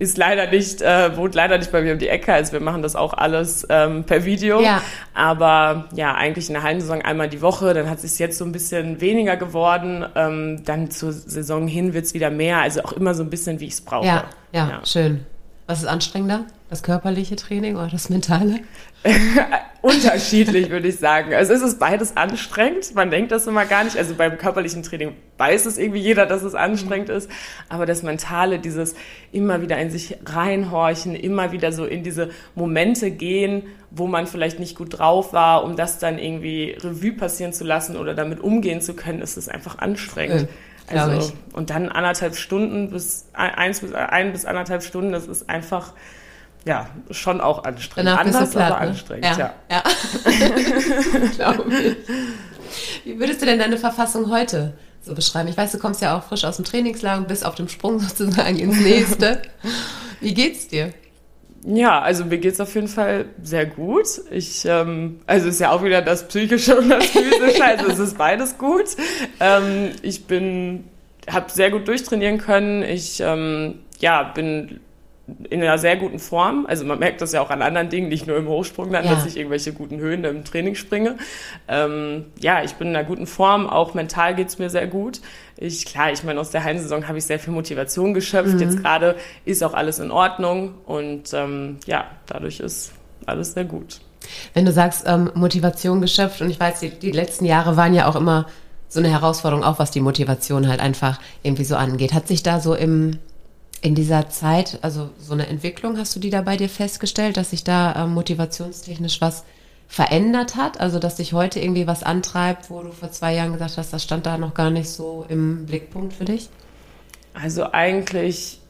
ist 0.00 0.16
leider 0.16 0.46
nicht, 0.46 0.80
äh, 0.80 1.14
wohnt 1.14 1.34
leider 1.34 1.58
nicht 1.58 1.70
bei 1.70 1.82
mir 1.82 1.92
um 1.92 1.98
die 1.98 2.08
Ecke. 2.08 2.32
Also 2.32 2.52
wir 2.52 2.60
machen 2.60 2.80
das 2.80 2.96
auch 2.96 3.12
alles 3.12 3.66
ähm, 3.68 4.04
per 4.04 4.24
Video. 4.24 4.60
Ja. 4.62 4.82
Aber 5.12 5.88
ja, 5.94 6.14
eigentlich 6.14 6.48
in 6.48 6.54
der 6.54 6.62
Hallensaison 6.62 7.02
einmal 7.02 7.28
die 7.28 7.42
Woche. 7.42 7.74
Dann 7.74 7.88
hat 7.90 8.02
es 8.02 8.18
jetzt 8.18 8.38
so 8.38 8.46
ein 8.46 8.52
bisschen 8.52 9.02
weniger 9.02 9.36
geworden. 9.36 10.06
Ähm, 10.14 10.62
dann 10.64 10.90
zur 10.90 11.12
Saison 11.12 11.68
hin 11.68 11.92
wird's 11.92 12.14
wieder 12.14 12.30
mehr. 12.30 12.62
Also 12.62 12.82
auch 12.82 12.92
immer 12.92 13.12
so 13.12 13.22
ein 13.22 13.28
bisschen, 13.28 13.60
wie 13.60 13.66
ich 13.66 13.74
es 13.74 13.82
brauche. 13.82 14.06
Ja, 14.06 14.24
ja, 14.52 14.68
ja, 14.70 14.80
schön. 14.86 15.26
Was 15.70 15.82
ist 15.82 15.86
anstrengender? 15.86 16.46
Das 16.68 16.82
körperliche 16.82 17.36
Training 17.36 17.76
oder 17.76 17.86
das 17.86 18.10
mentale? 18.10 18.58
Unterschiedlich, 19.82 20.68
würde 20.68 20.88
ich 20.88 20.98
sagen. 20.98 21.32
Also 21.32 21.52
es 21.52 21.62
ist 21.62 21.78
beides 21.78 22.16
anstrengend. 22.16 22.92
Man 22.96 23.12
denkt 23.12 23.30
das 23.30 23.46
immer 23.46 23.66
gar 23.66 23.84
nicht. 23.84 23.96
Also 23.96 24.16
beim 24.16 24.36
körperlichen 24.36 24.82
Training 24.82 25.12
weiß 25.38 25.66
es 25.66 25.78
irgendwie 25.78 26.00
jeder, 26.00 26.26
dass 26.26 26.42
es 26.42 26.56
anstrengend 26.56 27.08
ist. 27.08 27.30
Aber 27.68 27.86
das 27.86 28.02
Mentale, 28.02 28.58
dieses 28.58 28.96
immer 29.30 29.62
wieder 29.62 29.78
in 29.78 29.92
sich 29.92 30.16
reinhorchen, 30.26 31.14
immer 31.14 31.52
wieder 31.52 31.70
so 31.70 31.84
in 31.84 32.02
diese 32.02 32.30
Momente 32.56 33.12
gehen, 33.12 33.62
wo 33.92 34.08
man 34.08 34.26
vielleicht 34.26 34.58
nicht 34.58 34.76
gut 34.76 34.98
drauf 34.98 35.32
war, 35.32 35.62
um 35.62 35.76
das 35.76 36.00
dann 36.00 36.18
irgendwie 36.18 36.76
Revue 36.82 37.12
passieren 37.12 37.52
zu 37.52 37.62
lassen 37.62 37.96
oder 37.96 38.14
damit 38.14 38.40
umgehen 38.40 38.80
zu 38.80 38.94
können, 38.94 39.22
ist 39.22 39.36
es 39.36 39.48
einfach 39.48 39.78
anstrengend. 39.78 40.42
Äh, 40.42 40.48
also, 40.90 41.32
und 41.52 41.70
dann 41.70 41.88
anderthalb 41.88 42.36
Stunden 42.36 42.90
bis 42.90 43.26
eins 43.32 43.80
bis 43.80 43.92
ein 43.92 44.32
bis 44.32 44.44
anderthalb 44.44 44.82
Stunden, 44.82 45.12
das 45.12 45.26
ist 45.26 45.48
einfach 45.48 45.92
ja, 46.64 46.88
schon 47.10 47.40
auch 47.40 47.64
anstrengend. 47.64 48.10
Danach 48.10 48.20
Anders, 48.20 48.50
platt, 48.50 48.72
aber 48.72 48.80
ne? 48.84 48.90
anstrengend, 48.90 49.24
ja. 49.24 49.54
ja. 49.70 49.82
ja. 51.38 51.54
Wie 53.04 53.18
würdest 53.18 53.40
du 53.40 53.46
denn 53.46 53.58
deine 53.58 53.78
Verfassung 53.78 54.30
heute 54.30 54.74
so 55.02 55.14
beschreiben? 55.14 55.48
Ich 55.48 55.56
weiß, 55.56 55.72
du 55.72 55.78
kommst 55.78 56.02
ja 56.02 56.18
auch 56.18 56.24
frisch 56.24 56.44
aus 56.44 56.56
dem 56.56 56.64
Trainingslager 56.64 57.18
und 57.18 57.28
bist 57.28 57.46
auf 57.46 57.54
dem 57.54 57.68
Sprung 57.68 57.98
sozusagen 57.98 58.58
ins 58.58 58.78
nächste. 58.78 59.42
Wie 60.20 60.34
geht's 60.34 60.68
dir? 60.68 60.92
Ja, 61.62 62.00
also 62.00 62.24
mir 62.24 62.38
geht's 62.38 62.60
auf 62.60 62.74
jeden 62.74 62.88
Fall 62.88 63.26
sehr 63.42 63.66
gut. 63.66 64.06
Ich, 64.30 64.64
ähm, 64.64 65.20
also 65.26 65.48
ist 65.48 65.60
ja 65.60 65.72
auch 65.72 65.84
wieder 65.84 66.00
das 66.00 66.26
Psychische 66.26 66.78
und 66.78 66.88
das 66.88 67.06
Physische, 67.06 67.64
also 67.64 67.86
es 67.88 67.98
ist 67.98 68.16
beides 68.16 68.56
gut. 68.56 68.96
Ähm, 69.40 69.90
ich 70.00 70.24
bin, 70.24 70.84
habe 71.30 71.50
sehr 71.50 71.70
gut 71.70 71.86
durchtrainieren 71.86 72.38
können. 72.38 72.82
Ich, 72.82 73.20
ähm, 73.20 73.80
ja, 73.98 74.22
bin 74.22 74.80
in 75.48 75.62
einer 75.62 75.78
sehr 75.78 75.96
guten 75.96 76.18
Form. 76.18 76.66
Also 76.66 76.84
man 76.84 76.98
merkt 76.98 77.20
das 77.20 77.32
ja 77.32 77.40
auch 77.40 77.50
an 77.50 77.62
anderen 77.62 77.88
Dingen, 77.88 78.08
nicht 78.08 78.26
nur 78.26 78.36
im 78.36 78.48
Hochsprung 78.48 78.90
dann, 78.90 79.04
ja. 79.04 79.14
dass 79.14 79.26
ich 79.26 79.36
irgendwelche 79.36 79.72
guten 79.72 79.98
Höhen 79.98 80.24
im 80.24 80.44
Training 80.44 80.74
springe. 80.74 81.16
Ähm, 81.68 82.26
ja, 82.40 82.62
ich 82.62 82.74
bin 82.74 82.88
in 82.88 82.96
einer 82.96 83.06
guten 83.06 83.26
Form, 83.26 83.68
auch 83.68 83.94
mental 83.94 84.34
geht's 84.34 84.58
mir 84.58 84.70
sehr 84.70 84.86
gut. 84.86 85.20
Ich, 85.60 85.84
klar, 85.84 86.10
ich 86.10 86.24
meine, 86.24 86.40
aus 86.40 86.50
der 86.50 86.64
Heimsaison 86.64 87.06
habe 87.06 87.18
ich 87.18 87.24
sehr 87.24 87.38
viel 87.38 87.52
Motivation 87.52 88.14
geschöpft. 88.14 88.54
Mhm. 88.54 88.60
Jetzt 88.60 88.82
gerade 88.82 89.16
ist 89.44 89.62
auch 89.62 89.74
alles 89.74 89.98
in 89.98 90.10
Ordnung 90.10 90.74
und 90.86 91.32
ähm, 91.34 91.76
ja, 91.86 92.06
dadurch 92.26 92.60
ist 92.60 92.92
alles 93.26 93.52
sehr 93.52 93.64
gut. 93.64 94.00
Wenn 94.54 94.64
du 94.64 94.72
sagst, 94.72 95.04
ähm, 95.06 95.30
Motivation 95.34 96.00
geschöpft 96.00 96.40
und 96.40 96.50
ich 96.50 96.58
weiß, 96.58 96.80
die, 96.80 96.90
die 96.90 97.12
letzten 97.12 97.44
Jahre 97.44 97.76
waren 97.76 97.92
ja 97.92 98.08
auch 98.08 98.16
immer 98.16 98.46
so 98.88 99.00
eine 99.00 99.10
Herausforderung, 99.10 99.62
auch 99.62 99.78
was 99.78 99.90
die 99.90 100.00
Motivation 100.00 100.66
halt 100.66 100.80
einfach 100.80 101.20
irgendwie 101.42 101.64
so 101.64 101.76
angeht. 101.76 102.14
Hat 102.14 102.26
sich 102.26 102.42
da 102.42 102.60
so 102.60 102.74
im 102.74 103.18
in 103.82 103.94
dieser 103.94 104.28
Zeit, 104.28 104.78
also 104.82 105.10
so 105.18 105.32
eine 105.32 105.46
Entwicklung, 105.46 105.96
hast 105.96 106.14
du 106.14 106.20
die 106.20 106.28
da 106.28 106.42
bei 106.42 106.58
dir 106.58 106.68
festgestellt, 106.68 107.38
dass 107.38 107.50
sich 107.50 107.64
da 107.64 107.92
äh, 107.92 108.06
motivationstechnisch 108.06 109.22
was 109.22 109.44
verändert 109.90 110.54
hat? 110.54 110.78
Also 110.80 111.00
dass 111.00 111.16
sich 111.16 111.32
heute 111.32 111.58
irgendwie 111.58 111.88
was 111.88 112.04
antreibt, 112.04 112.70
wo 112.70 112.80
du 112.80 112.92
vor 112.92 113.10
zwei 113.10 113.34
Jahren 113.34 113.52
gesagt 113.52 113.76
hast, 113.76 113.92
das 113.92 114.04
stand 114.04 114.24
da 114.24 114.38
noch 114.38 114.54
gar 114.54 114.70
nicht 114.70 114.88
so 114.88 115.26
im 115.28 115.66
Blickpunkt 115.66 116.12
für 116.14 116.24
dich? 116.24 116.48
Also 117.34 117.72
eigentlich 117.72 118.60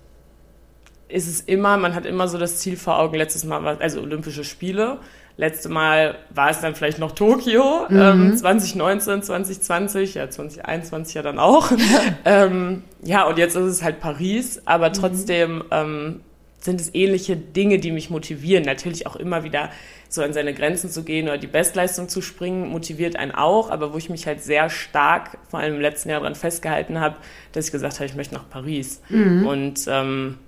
ist 1.09 1.29
es 1.29 1.41
immer, 1.43 1.77
man 1.77 1.95
hat 1.95 2.07
immer 2.07 2.27
so 2.27 2.39
das 2.39 2.59
Ziel 2.59 2.79
vor 2.79 2.99
Augen, 2.99 3.17
letztes 3.17 3.45
Mal 3.45 3.63
war 3.63 3.81
also 3.81 4.01
Olympische 4.01 4.45
Spiele. 4.45 4.99
Letzte 5.37 5.69
Mal 5.69 6.19
war 6.31 6.51
es 6.51 6.61
dann 6.61 6.75
vielleicht 6.75 6.99
noch 6.99 7.13
Tokio, 7.13 7.87
mhm. 7.89 8.01
ähm, 8.01 8.37
2019, 8.37 9.23
2020, 9.23 10.15
ja 10.15 10.29
2021 10.29 11.15
ja 11.15 11.23
dann 11.23 11.39
auch. 11.39 11.71
ähm, 12.25 12.83
ja, 13.03 13.25
und 13.27 13.39
jetzt 13.39 13.57
ist 13.57 13.65
es 13.65 13.83
halt 13.83 14.01
Paris, 14.01 14.61
aber 14.65 14.89
mhm. 14.89 14.95
trotzdem 14.95 15.55
mhm. 15.57 15.65
ähm, 15.71 16.21
sind 16.61 16.81
es 16.81 16.95
ähnliche 16.95 17.37
Dinge, 17.37 17.79
die 17.79 17.91
mich 17.91 18.11
motivieren. 18.11 18.65
Natürlich 18.65 19.07
auch 19.07 19.17
immer 19.17 19.45
wieder 19.45 19.71
so 20.09 20.23
an 20.23 20.33
seine 20.33 20.53
Grenzen 20.53 20.91
zu 20.91 21.05
gehen 21.05 21.29
oder 21.29 21.39
die 21.39 21.47
Bestleistung 21.47 22.09
zu 22.09 22.21
springen, 22.21 22.69
motiviert 22.69 23.17
einen 23.17 23.33
auch, 23.33 23.71
aber 23.71 23.93
wo 23.93 23.97
ich 23.97 24.11
mich 24.11 24.27
halt 24.27 24.43
sehr 24.43 24.69
stark, 24.69 25.39
vor 25.49 25.61
allem 25.61 25.77
im 25.77 25.81
letzten 25.81 26.11
Jahr 26.11 26.21
daran 26.21 26.35
festgehalten 26.35 27.01
habe, 27.01 27.17
dass 27.53 27.67
ich 27.67 27.73
gesagt 27.73 27.95
habe, 27.95 28.07
ich 28.07 28.17
möchte 28.17 28.35
nach 28.35 28.49
Paris. 28.49 29.01
Mhm. 29.09 29.47
Und 29.47 29.87
ähm, 29.89 30.39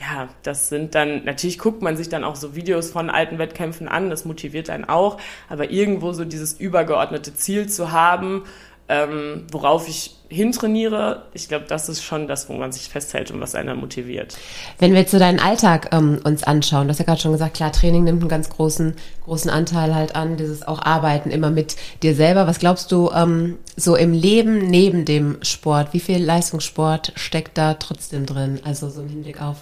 ja, 0.00 0.28
das 0.42 0.68
sind 0.68 0.94
dann, 0.94 1.24
natürlich 1.24 1.58
guckt 1.58 1.80
man 1.80 1.96
sich 1.96 2.08
dann 2.08 2.24
auch 2.24 2.34
so 2.34 2.56
Videos 2.56 2.90
von 2.90 3.10
alten 3.10 3.38
Wettkämpfen 3.38 3.86
an, 3.88 4.10
das 4.10 4.24
motiviert 4.24 4.68
einen 4.68 4.84
auch, 4.84 5.20
aber 5.48 5.70
irgendwo 5.70 6.12
so 6.12 6.24
dieses 6.24 6.54
übergeordnete 6.54 7.34
Ziel 7.34 7.68
zu 7.68 7.92
haben, 7.92 8.44
ähm, 8.88 9.46
worauf 9.50 9.88
ich 9.88 10.16
hintrainiere, 10.28 11.22
ich 11.32 11.48
glaube, 11.48 11.66
das 11.68 11.88
ist 11.88 12.02
schon 12.02 12.26
das, 12.26 12.48
wo 12.48 12.54
man 12.54 12.72
sich 12.72 12.88
festhält 12.88 13.30
und 13.30 13.40
was 13.40 13.54
einer 13.54 13.74
motiviert. 13.74 14.36
Wenn 14.78 14.92
wir 14.92 15.00
jetzt 15.00 15.12
so 15.12 15.18
deinen 15.18 15.38
Alltag 15.38 15.90
ähm, 15.92 16.20
uns 16.24 16.42
anschauen, 16.42 16.86
du 16.86 16.90
hast 16.90 16.98
ja 16.98 17.04
gerade 17.04 17.20
schon 17.20 17.32
gesagt, 17.32 17.54
klar, 17.54 17.72
Training 17.72 18.04
nimmt 18.04 18.20
einen 18.20 18.28
ganz 18.28 18.50
großen, 18.50 18.94
großen 19.24 19.50
Anteil 19.50 19.94
halt 19.94 20.16
an, 20.16 20.36
dieses 20.36 20.66
auch 20.66 20.80
Arbeiten 20.82 21.30
immer 21.30 21.50
mit 21.50 21.76
dir 22.02 22.14
selber. 22.14 22.46
Was 22.46 22.58
glaubst 22.58 22.90
du, 22.90 23.10
ähm, 23.14 23.58
so 23.76 23.96
im 23.96 24.12
Leben 24.12 24.68
neben 24.68 25.04
dem 25.04 25.38
Sport, 25.42 25.92
wie 25.92 26.00
viel 26.00 26.22
Leistungssport 26.22 27.12
steckt 27.14 27.56
da 27.56 27.74
trotzdem 27.74 28.26
drin? 28.26 28.60
Also 28.64 28.88
so 28.90 29.02
im 29.02 29.08
Hinblick 29.08 29.40
auf 29.40 29.58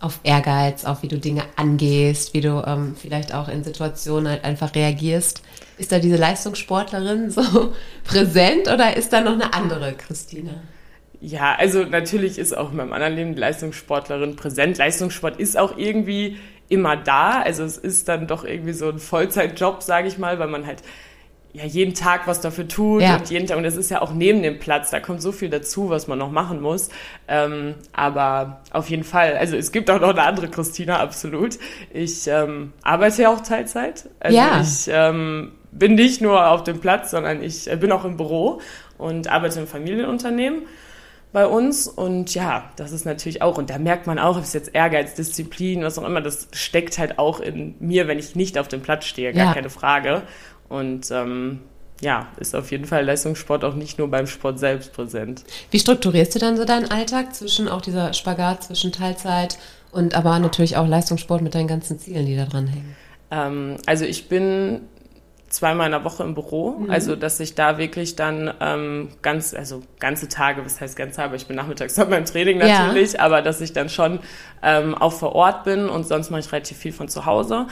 auf 0.00 0.20
Ehrgeiz, 0.24 0.84
auf 0.84 1.02
wie 1.02 1.08
du 1.08 1.18
Dinge 1.18 1.42
angehst, 1.56 2.34
wie 2.34 2.40
du 2.40 2.62
ähm, 2.66 2.94
vielleicht 3.00 3.34
auch 3.34 3.48
in 3.48 3.64
Situationen 3.64 4.28
halt 4.28 4.44
einfach 4.44 4.74
reagierst. 4.74 5.42
Ist 5.78 5.92
da 5.92 5.98
diese 5.98 6.16
Leistungssportlerin 6.16 7.30
so 7.30 7.74
präsent 8.04 8.68
oder 8.68 8.96
ist 8.96 9.12
da 9.12 9.20
noch 9.20 9.32
eine 9.32 9.54
andere 9.54 9.94
Christina? 9.94 10.52
Ja, 11.20 11.54
also 11.54 11.84
natürlich 11.84 12.38
ist 12.38 12.56
auch 12.56 12.70
in 12.70 12.76
meinem 12.76 12.92
anderen 12.92 13.14
Leben 13.14 13.34
die 13.34 13.40
Leistungssportlerin 13.40 14.36
präsent. 14.36 14.76
Leistungssport 14.76 15.38
ist 15.40 15.58
auch 15.58 15.78
irgendwie 15.78 16.38
immer 16.68 16.96
da. 16.96 17.40
Also 17.40 17.64
es 17.64 17.78
ist 17.78 18.08
dann 18.08 18.26
doch 18.26 18.44
irgendwie 18.44 18.74
so 18.74 18.88
ein 18.88 18.98
Vollzeitjob, 18.98 19.82
sage 19.82 20.08
ich 20.08 20.18
mal, 20.18 20.38
weil 20.38 20.48
man 20.48 20.66
halt 20.66 20.82
ja 21.56 21.64
jeden 21.64 21.94
Tag 21.94 22.26
was 22.26 22.40
dafür 22.40 22.68
tut 22.68 23.02
ja. 23.02 23.16
und 23.16 23.30
jeden 23.30 23.46
Tag 23.46 23.56
und 23.56 23.64
es 23.64 23.76
ist 23.76 23.90
ja 23.90 24.02
auch 24.02 24.12
neben 24.12 24.42
dem 24.42 24.58
Platz, 24.58 24.90
da 24.90 25.00
kommt 25.00 25.22
so 25.22 25.32
viel 25.32 25.48
dazu, 25.48 25.88
was 25.88 26.06
man 26.06 26.18
noch 26.18 26.30
machen 26.30 26.60
muss. 26.60 26.90
Ähm, 27.28 27.74
aber 27.92 28.60
auf 28.72 28.90
jeden 28.90 29.04
Fall, 29.04 29.36
also 29.36 29.56
es 29.56 29.72
gibt 29.72 29.90
auch 29.90 30.00
noch 30.00 30.10
eine 30.10 30.22
andere 30.22 30.48
Christina, 30.48 31.00
absolut. 31.00 31.58
Ich 31.92 32.26
ähm, 32.26 32.72
arbeite 32.82 33.22
ja 33.22 33.32
auch 33.32 33.40
Teilzeit. 33.40 34.08
Also 34.20 34.36
ja. 34.36 34.60
ich 34.60 34.88
ähm, 34.88 35.52
bin 35.72 35.94
nicht 35.94 36.20
nur 36.20 36.46
auf 36.50 36.62
dem 36.62 36.80
Platz, 36.80 37.10
sondern 37.10 37.42
ich 37.42 37.64
bin 37.80 37.90
auch 37.90 38.04
im 38.04 38.18
Büro 38.18 38.60
und 38.98 39.28
arbeite 39.28 39.60
im 39.60 39.66
Familienunternehmen 39.66 40.62
bei 41.32 41.46
uns. 41.46 41.88
Und 41.88 42.34
ja, 42.34 42.70
das 42.76 42.92
ist 42.92 43.06
natürlich 43.06 43.40
auch, 43.40 43.56
und 43.56 43.70
da 43.70 43.78
merkt 43.78 44.06
man 44.06 44.18
auch, 44.18 44.36
ob 44.36 44.42
es 44.42 44.52
jetzt 44.52 44.74
Ehrgeiz, 44.74 45.14
Disziplin, 45.14 45.82
was 45.82 45.98
auch 45.98 46.04
immer, 46.04 46.20
das 46.20 46.48
steckt 46.52 46.98
halt 46.98 47.18
auch 47.18 47.40
in 47.40 47.76
mir, 47.78 48.08
wenn 48.08 48.18
ich 48.18 48.36
nicht 48.36 48.58
auf 48.58 48.68
dem 48.68 48.82
Platz 48.82 49.06
stehe, 49.06 49.32
gar 49.32 49.46
ja. 49.46 49.54
keine 49.54 49.70
Frage. 49.70 50.22
Und 50.68 51.10
ähm, 51.10 51.60
ja, 52.00 52.28
ist 52.38 52.54
auf 52.54 52.70
jeden 52.70 52.84
Fall 52.84 53.04
Leistungssport 53.04 53.64
auch 53.64 53.74
nicht 53.74 53.98
nur 53.98 54.08
beim 54.08 54.26
Sport 54.26 54.58
selbst 54.58 54.92
präsent. 54.92 55.44
Wie 55.70 55.78
strukturierst 55.78 56.34
du 56.34 56.38
dann 56.38 56.56
so 56.56 56.64
deinen 56.64 56.90
Alltag 56.90 57.34
zwischen 57.34 57.68
auch 57.68 57.80
dieser 57.80 58.12
Spagat 58.12 58.64
zwischen 58.64 58.92
Teilzeit 58.92 59.58
und 59.92 60.14
aber 60.14 60.38
natürlich 60.38 60.76
auch 60.76 60.86
Leistungssport 60.86 61.42
mit 61.42 61.54
deinen 61.54 61.68
ganzen 61.68 61.98
Zielen, 61.98 62.26
die 62.26 62.36
da 62.36 62.44
dran 62.44 62.66
hängen? 62.66 62.96
Ähm, 63.30 63.76
also 63.86 64.04
ich 64.04 64.28
bin 64.28 64.82
zweimal 65.48 65.86
in 65.86 65.92
der 65.92 66.04
Woche 66.04 66.22
im 66.22 66.34
Büro, 66.34 66.72
mhm. 66.72 66.90
also 66.90 67.16
dass 67.16 67.40
ich 67.40 67.54
da 67.54 67.78
wirklich 67.78 68.16
dann 68.16 68.52
ähm, 68.60 69.08
ganz, 69.22 69.54
also 69.54 69.82
ganze 70.00 70.28
Tage, 70.28 70.64
was 70.64 70.80
heißt 70.80 70.96
ganze 70.96 71.16
Tage, 71.16 71.36
ich 71.36 71.46
bin 71.46 71.56
nachmittags 71.56 71.94
bei 71.96 72.04
meinem 72.04 72.26
Training 72.26 72.58
natürlich, 72.58 73.14
ja. 73.14 73.20
aber 73.20 73.42
dass 73.42 73.60
ich 73.60 73.72
dann 73.72 73.88
schon 73.88 74.18
ähm, 74.62 74.94
auch 74.94 75.12
vor 75.12 75.34
Ort 75.34 75.64
bin 75.64 75.88
und 75.88 76.06
sonst 76.06 76.30
mache 76.30 76.40
ich 76.40 76.52
relativ 76.52 76.76
viel 76.76 76.92
von 76.92 77.08
zu 77.08 77.24
Hause 77.24 77.66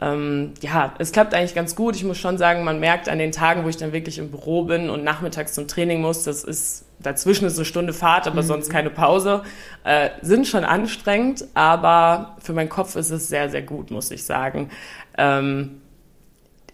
ähm, 0.00 0.54
ja, 0.60 0.94
es 0.98 1.12
klappt 1.12 1.34
eigentlich 1.34 1.54
ganz 1.54 1.76
gut. 1.76 1.94
Ich 1.94 2.04
muss 2.04 2.18
schon 2.18 2.38
sagen, 2.38 2.64
man 2.64 2.80
merkt 2.80 3.08
an 3.08 3.18
den 3.18 3.32
Tagen, 3.32 3.64
wo 3.64 3.68
ich 3.68 3.76
dann 3.76 3.92
wirklich 3.92 4.18
im 4.18 4.30
Büro 4.30 4.64
bin 4.64 4.88
und 4.88 5.04
nachmittags 5.04 5.52
zum 5.52 5.68
Training 5.68 6.00
muss, 6.00 6.24
das 6.24 6.42
ist 6.42 6.86
dazwischen 7.02 7.46
ist 7.46 7.56
eine 7.56 7.64
Stunde 7.64 7.92
Fahrt, 7.92 8.26
aber 8.26 8.42
mhm. 8.42 8.46
sonst 8.46 8.70
keine 8.70 8.90
Pause, 8.90 9.42
äh, 9.84 10.10
sind 10.22 10.46
schon 10.46 10.64
anstrengend, 10.64 11.44
aber 11.54 12.36
für 12.42 12.52
meinen 12.52 12.68
Kopf 12.68 12.96
ist 12.96 13.10
es 13.10 13.28
sehr, 13.28 13.48
sehr 13.50 13.62
gut, 13.62 13.90
muss 13.90 14.10
ich 14.10 14.24
sagen. 14.24 14.70
Ähm, 15.16 15.80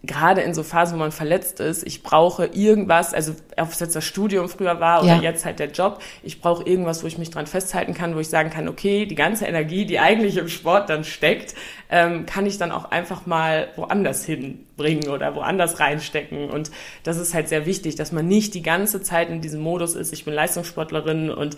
gerade 0.02 0.40
in 0.42 0.54
so 0.54 0.62
Phasen, 0.62 0.96
wo 0.96 1.00
man 1.00 1.12
verletzt 1.12 1.61
ist, 1.61 1.87
ich 1.87 2.02
brauche 2.02 2.46
irgendwas, 2.46 3.14
also 3.14 3.35
ob 3.56 3.72
es 3.72 3.80
jetzt 3.80 3.96
das 3.96 4.04
Studium 4.04 4.48
früher 4.48 4.80
war 4.80 5.02
oder 5.02 5.16
ja. 5.16 5.22
jetzt 5.22 5.44
halt 5.44 5.59
der 5.59 5.70
Job, 5.70 6.00
ich 6.22 6.40
brauche 6.40 6.64
irgendwas, 6.64 7.02
wo 7.02 7.06
ich 7.06 7.18
mich 7.18 7.30
dran 7.30 7.46
festhalten 7.46 7.94
kann, 7.94 8.14
wo 8.14 8.20
ich 8.20 8.28
sagen 8.28 8.50
kann, 8.50 8.68
okay, 8.68 9.06
die 9.06 9.14
ganze 9.14 9.46
Energie, 9.46 9.87
die 9.87 9.98
eigentlich 9.98 10.37
im 10.37 10.48
Sport 10.48 10.90
dann 10.90 11.04
steckt, 11.04 11.54
ähm, 11.90 12.26
kann 12.26 12.46
ich 12.46 12.59
dann 12.59 12.72
auch 12.72 12.90
einfach 12.90 13.26
mal 13.26 13.68
woanders 13.76 14.24
hinbringen 14.24 15.09
oder 15.09 15.35
woanders 15.35 15.80
reinstecken. 15.80 16.50
Und 16.50 16.70
das 17.02 17.16
ist 17.18 17.35
halt 17.35 17.48
sehr 17.48 17.66
wichtig, 17.66 17.96
dass 17.96 18.12
man 18.12 18.26
nicht 18.26 18.54
die 18.54 18.62
ganze 18.62 19.02
Zeit 19.02 19.30
in 19.30 19.40
diesem 19.40 19.61
Modus 19.61 19.94
ist, 19.94 20.12
ich 20.12 20.24
bin 20.24 20.35
Leistungssportlerin 20.35 21.30
und 21.30 21.56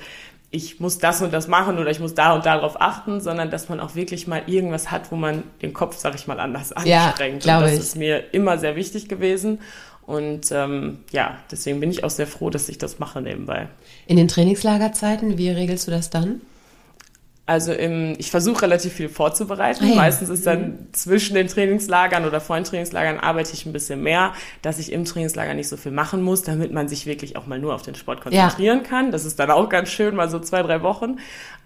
ich 0.51 0.81
muss 0.81 0.99
das 0.99 1.21
und 1.21 1.33
das 1.33 1.47
machen 1.47 1.79
oder 1.79 1.91
ich 1.91 2.01
muss 2.01 2.15
da 2.15 2.35
und 2.35 2.47
darauf 2.47 2.81
achten, 2.81 3.21
sondern 3.21 3.51
dass 3.51 3.69
man 3.69 3.81
auch 3.81 3.95
wirklich 3.95 4.27
mal 4.27 4.43
irgendwas 4.47 4.91
hat, 4.91 5.13
wo 5.13 5.17
man 5.17 5.43
den 5.61 5.75
Kopf, 5.75 5.97
sag 5.99 6.15
ich 6.15 6.27
mal, 6.27 6.41
anders 6.41 6.73
anstrengt. 6.73 7.45
Ja, 7.45 7.59
und 7.59 7.65
das 7.65 7.75
ich. 7.75 7.81
ist 7.81 7.97
mir 7.97 8.33
immer 8.33 8.57
sehr 8.59 8.75
wichtig 8.75 9.09
gewesen. 9.09 9.61
Und 10.07 10.51
ähm, 10.53 11.01
ja, 11.13 11.37
deswegen 11.51 11.81
bin 11.81 11.91
ich 11.91 12.03
auch 12.03 12.11
sehr 12.11 12.27
froh, 12.27 12.49
dass 12.49 12.71
ich 12.71 12.79
das 12.79 12.99
mache 12.99 13.21
nebenbei. 13.21 13.69
In 14.07 14.17
den 14.17 14.27
Trainingslagerzeiten, 14.27 15.37
wie 15.37 15.51
regelst 15.51 15.87
du 15.87 15.91
das 15.91 16.09
dann? 16.09 16.41
Also 17.49 17.73
im, 17.73 18.15
ich 18.19 18.31
versuche 18.31 18.61
relativ 18.61 18.93
viel 18.93 19.09
vorzubereiten. 19.09 19.83
Ah, 19.83 19.89
ja. 19.89 19.95
Meistens 19.95 20.29
ist 20.29 20.47
dann 20.47 20.61
mhm. 20.61 20.93
zwischen 20.93 21.35
den 21.35 21.49
Trainingslagern 21.49 22.27
oder 22.27 22.43
vor 22.43 22.57
den 22.57 22.65
Trainingslagern 22.65 23.19
arbeite 23.19 23.55
ich 23.55 23.65
ein 23.65 23.73
bisschen 23.73 24.03
mehr, 24.03 24.35
dass 24.61 24.79
ich 24.79 24.93
im 24.93 25.07
Trainingslager 25.07 25.55
nicht 25.55 25.71
so 25.71 25.79
viel 25.79 25.91
machen 25.91 26.21
muss, 26.21 26.43
damit 26.43 26.75
man 26.75 26.89
sich 26.89 27.07
wirklich 27.07 27.39
auch 27.39 27.47
mal 27.47 27.59
nur 27.59 27.75
auf 27.75 27.81
den 27.81 27.95
Sport 27.95 28.21
konzentrieren 28.21 28.83
ja. 28.83 28.85
kann. 28.87 29.13
Das 29.13 29.25
ist 29.25 29.39
dann 29.39 29.51
auch 29.51 29.71
ganz 29.71 29.89
schön, 29.89 30.15
mal 30.15 30.29
so 30.29 30.39
zwei, 30.41 30.63
drei 30.63 30.83
Wochen. 30.83 31.21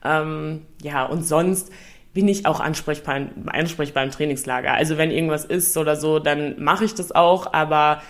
Ähm, 0.05 0.63
ja, 0.81 1.05
und 1.05 1.27
sonst 1.27 1.73
bin 2.15 2.29
ich 2.29 2.47
auch 2.47 2.61
ansprechbar, 2.61 3.21
ansprechbar 3.47 4.05
im 4.05 4.13
Trainingslager. 4.13 4.75
Also 4.75 4.99
wenn 4.99 5.11
irgendwas 5.11 5.45
ist 5.45 5.77
oder 5.77 5.97
so, 5.97 6.21
dann 6.21 6.63
mache 6.63 6.85
ich 6.85 6.95
das 6.95 7.11
auch, 7.11 7.53
aber 7.53 8.03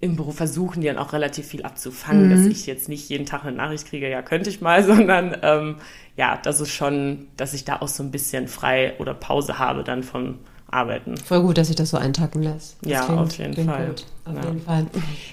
im 0.00 0.16
Büro 0.16 0.30
versuchen 0.30 0.80
die 0.80 0.86
dann 0.86 0.98
auch 0.98 1.12
relativ 1.12 1.46
viel 1.46 1.64
abzufangen, 1.64 2.28
mhm. 2.28 2.30
dass 2.30 2.46
ich 2.46 2.66
jetzt 2.66 2.88
nicht 2.88 3.08
jeden 3.08 3.26
Tag 3.26 3.44
eine 3.44 3.56
Nachricht 3.56 3.86
kriege, 3.88 4.08
ja, 4.08 4.22
könnte 4.22 4.48
ich 4.48 4.60
mal, 4.60 4.84
sondern 4.84 5.36
ähm, 5.42 5.76
ja, 6.16 6.38
das 6.42 6.60
ist 6.60 6.70
schon, 6.70 7.26
dass 7.36 7.54
ich 7.54 7.64
da 7.64 7.80
auch 7.80 7.88
so 7.88 8.02
ein 8.02 8.10
bisschen 8.10 8.48
frei 8.48 8.94
oder 8.98 9.14
Pause 9.14 9.58
habe 9.58 9.84
dann 9.84 10.02
vom 10.02 10.38
Arbeiten. 10.70 11.16
Voll 11.16 11.42
gut, 11.42 11.56
dass 11.56 11.68
sich 11.68 11.76
das 11.76 11.90
so 11.90 11.96
eintacken 11.96 12.42
lässt. 12.42 12.76
Das 12.82 12.90
ja, 12.90 13.04
klingt, 13.04 13.20
auf 13.20 13.38
jeden 13.38 13.66
Fall. 13.66 13.86
Gut. 13.86 14.04
Auf 14.26 14.34
ja. 14.34 14.44
jeden 14.44 14.60
Fall. 14.60 14.86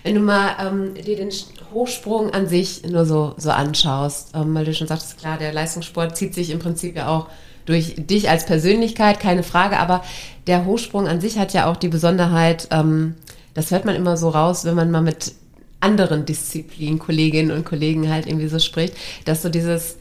Wenn 0.04 0.16
du 0.16 0.22
mal 0.22 0.56
ähm, 0.60 0.94
dir 0.94 1.18
den 1.18 1.30
Hochsprung 1.74 2.34
an 2.34 2.48
sich 2.48 2.84
nur 2.84 3.06
so, 3.06 3.36
so 3.38 3.52
anschaust, 3.52 4.32
ähm, 4.34 4.56
weil 4.56 4.64
du 4.64 4.74
schon 4.74 4.88
sagtest, 4.88 5.20
klar, 5.20 5.38
der 5.38 5.52
Leistungssport 5.52 6.16
zieht 6.16 6.34
sich 6.34 6.52
im 6.52 6.60
Prinzip 6.60 6.96
ja 6.96 7.08
auch 7.08 7.28
durch 7.66 7.96
dich 7.98 8.30
als 8.30 8.46
Persönlichkeit, 8.46 9.20
keine 9.20 9.44
Frage, 9.44 9.78
aber 9.80 10.04
der 10.48 10.66
Hochsprung 10.66 11.08
an 11.08 11.20
sich 11.20 11.38
hat 11.38 11.54
ja 11.54 11.70
auch 11.70 11.78
die 11.78 11.90
Besonderheit, 11.90 12.68
ähm, 12.72 13.16
das 13.56 13.72
hört 13.72 13.86
man 13.86 13.96
immer 13.96 14.18
so 14.18 14.30
raus, 14.30 14.66
wenn 14.66 14.76
man 14.76 14.92
mal 14.92 15.02
mit 15.02 15.34
anderen 15.80 16.26
Disziplinen, 16.26 17.00
Kolleginnen 17.00 17.52
und 17.52 17.66
Kollegen 17.66 18.12
halt 18.12 18.28
irgendwie 18.28 18.48
so 18.48 18.60
spricht, 18.60 18.96
dass 19.26 19.42
so 19.42 19.50
dieses 19.50 19.98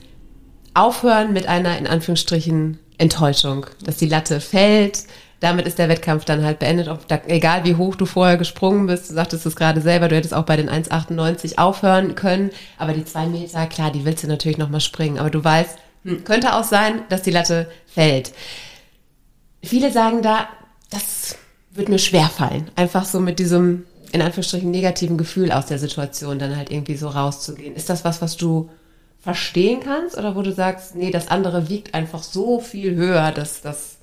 Aufhören 0.74 1.32
mit 1.32 1.46
einer, 1.46 1.78
in 1.78 1.86
Anführungsstrichen, 1.86 2.78
Enttäuschung, 2.98 3.66
dass 3.84 3.96
die 3.96 4.08
Latte 4.08 4.40
fällt, 4.40 5.04
damit 5.40 5.66
ist 5.66 5.78
der 5.78 5.88
Wettkampf 5.88 6.24
dann 6.24 6.44
halt 6.44 6.58
beendet, 6.58 6.88
da, 7.08 7.20
egal 7.26 7.64
wie 7.64 7.74
hoch 7.74 7.96
du 7.96 8.06
vorher 8.06 8.36
gesprungen 8.36 8.86
bist, 8.86 9.10
du 9.10 9.14
sagtest 9.14 9.44
es 9.46 9.56
gerade 9.56 9.80
selber, 9.80 10.08
du 10.08 10.16
hättest 10.16 10.32
auch 10.32 10.44
bei 10.44 10.56
den 10.56 10.70
1,98 10.70 11.58
aufhören 11.58 12.14
können, 12.14 12.50
aber 12.78 12.92
die 12.92 13.04
zwei 13.04 13.26
Meter, 13.26 13.66
klar, 13.66 13.90
die 13.90 14.04
willst 14.04 14.22
du 14.22 14.28
natürlich 14.28 14.58
nochmal 14.58 14.80
springen, 14.80 15.18
aber 15.18 15.30
du 15.30 15.42
weißt, 15.42 15.76
hm, 16.04 16.24
könnte 16.24 16.54
auch 16.54 16.64
sein, 16.64 17.02
dass 17.08 17.22
die 17.22 17.30
Latte 17.32 17.68
fällt. 17.86 18.32
Viele 19.62 19.90
sagen 19.92 20.22
da, 20.22 20.48
das 20.90 21.36
wird 21.74 21.88
mir 21.88 21.98
schwer 21.98 22.28
fallen, 22.28 22.70
einfach 22.76 23.04
so 23.04 23.20
mit 23.20 23.38
diesem, 23.38 23.84
in 24.12 24.22
Anführungsstrichen, 24.22 24.70
negativen 24.70 25.18
Gefühl 25.18 25.52
aus 25.52 25.66
der 25.66 25.78
Situation 25.78 26.38
dann 26.38 26.56
halt 26.56 26.70
irgendwie 26.70 26.96
so 26.96 27.08
rauszugehen. 27.08 27.74
Ist 27.74 27.90
das 27.90 28.04
was, 28.04 28.22
was 28.22 28.36
du 28.36 28.70
verstehen 29.20 29.80
kannst 29.80 30.16
oder 30.16 30.36
wo 30.36 30.42
du 30.42 30.52
sagst, 30.52 30.94
nee, 30.94 31.10
das 31.10 31.28
andere 31.28 31.68
wiegt 31.68 31.94
einfach 31.94 32.22
so 32.22 32.60
viel 32.60 32.94
höher, 32.94 33.32
dass, 33.32 33.62
dass 33.62 33.96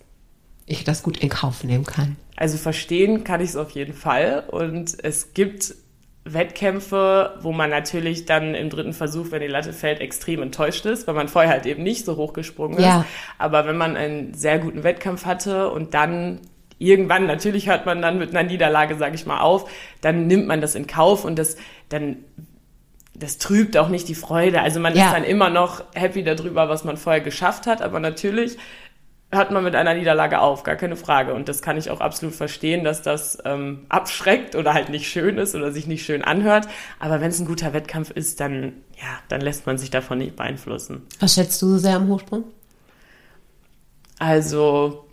ich 0.65 0.83
das 0.83 1.03
gut 1.03 1.17
in 1.17 1.29
Kauf 1.29 1.63
nehmen 1.63 1.85
kann? 1.85 2.17
Also 2.35 2.57
verstehen 2.57 3.23
kann 3.23 3.39
ich 3.39 3.51
es 3.51 3.55
auf 3.55 3.71
jeden 3.71 3.93
Fall 3.93 4.43
und 4.49 4.97
es 5.03 5.33
gibt 5.33 5.75
Wettkämpfe, 6.23 7.37
wo 7.41 7.51
man 7.51 7.69
natürlich 7.69 8.25
dann 8.25 8.53
im 8.53 8.69
dritten 8.69 8.93
Versuch, 8.93 9.31
wenn 9.31 9.41
die 9.41 9.47
Latte 9.47 9.73
fällt, 9.73 10.01
extrem 10.01 10.41
enttäuscht 10.41 10.85
ist, 10.85 11.07
weil 11.07 11.15
man 11.15 11.27
vorher 11.27 11.51
halt 11.51 11.65
eben 11.65 11.83
nicht 11.83 12.05
so 12.05 12.15
hochgesprungen 12.15 12.77
ist. 12.77 12.85
Ja. 12.85 13.05
Aber 13.37 13.65
wenn 13.65 13.77
man 13.77 13.95
einen 13.95 14.33
sehr 14.33 14.59
guten 14.59 14.83
Wettkampf 14.83 15.25
hatte 15.25 15.71
und 15.71 15.93
dann 15.93 16.39
irgendwann, 16.81 17.27
natürlich 17.27 17.69
hört 17.69 17.85
man 17.85 18.01
dann 18.01 18.17
mit 18.17 18.35
einer 18.35 18.47
Niederlage, 18.47 18.95
sage 18.95 19.15
ich 19.15 19.25
mal, 19.25 19.39
auf, 19.39 19.69
dann 20.01 20.27
nimmt 20.27 20.47
man 20.47 20.61
das 20.61 20.75
in 20.75 20.87
Kauf 20.87 21.25
und 21.25 21.37
das 21.37 21.55
dann 21.89 22.17
das 23.13 23.37
trübt 23.37 23.77
auch 23.77 23.89
nicht 23.89 24.07
die 24.07 24.15
Freude. 24.15 24.61
Also 24.61 24.79
man 24.79 24.95
ja. 24.95 25.05
ist 25.05 25.13
dann 25.13 25.23
immer 25.23 25.49
noch 25.49 25.83
happy 25.93 26.23
darüber, 26.23 26.69
was 26.69 26.83
man 26.83 26.97
vorher 26.97 27.21
geschafft 27.21 27.67
hat, 27.67 27.81
aber 27.81 27.99
natürlich 27.99 28.57
hört 29.31 29.51
man 29.51 29.63
mit 29.63 29.75
einer 29.75 29.93
Niederlage 29.93 30.41
auf, 30.41 30.63
gar 30.63 30.75
keine 30.75 30.95
Frage. 30.95 31.33
Und 31.33 31.47
das 31.47 31.61
kann 31.61 31.77
ich 31.77 31.89
auch 31.89 32.01
absolut 32.01 32.35
verstehen, 32.35 32.83
dass 32.83 33.01
das 33.01 33.37
ähm, 33.45 33.85
abschreckt 33.89 34.55
oder 34.55 34.73
halt 34.73 34.89
nicht 34.89 35.07
schön 35.07 35.37
ist 35.37 35.55
oder 35.55 35.71
sich 35.71 35.87
nicht 35.87 36.03
schön 36.03 36.23
anhört. 36.23 36.67
Aber 36.99 37.21
wenn 37.21 37.29
es 37.29 37.39
ein 37.39 37.45
guter 37.45 37.73
Wettkampf 37.73 38.11
ist, 38.11 38.39
dann 38.39 38.73
ja, 38.97 39.19
dann 39.29 39.41
lässt 39.41 39.65
man 39.65 39.77
sich 39.77 39.89
davon 39.89 40.17
nicht 40.17 40.35
beeinflussen. 40.35 41.03
Was 41.19 41.35
schätzt 41.35 41.61
du 41.61 41.67
so 41.67 41.77
sehr 41.77 41.95
am 41.95 42.07
Hochsprung? 42.07 42.43
Also 44.19 45.05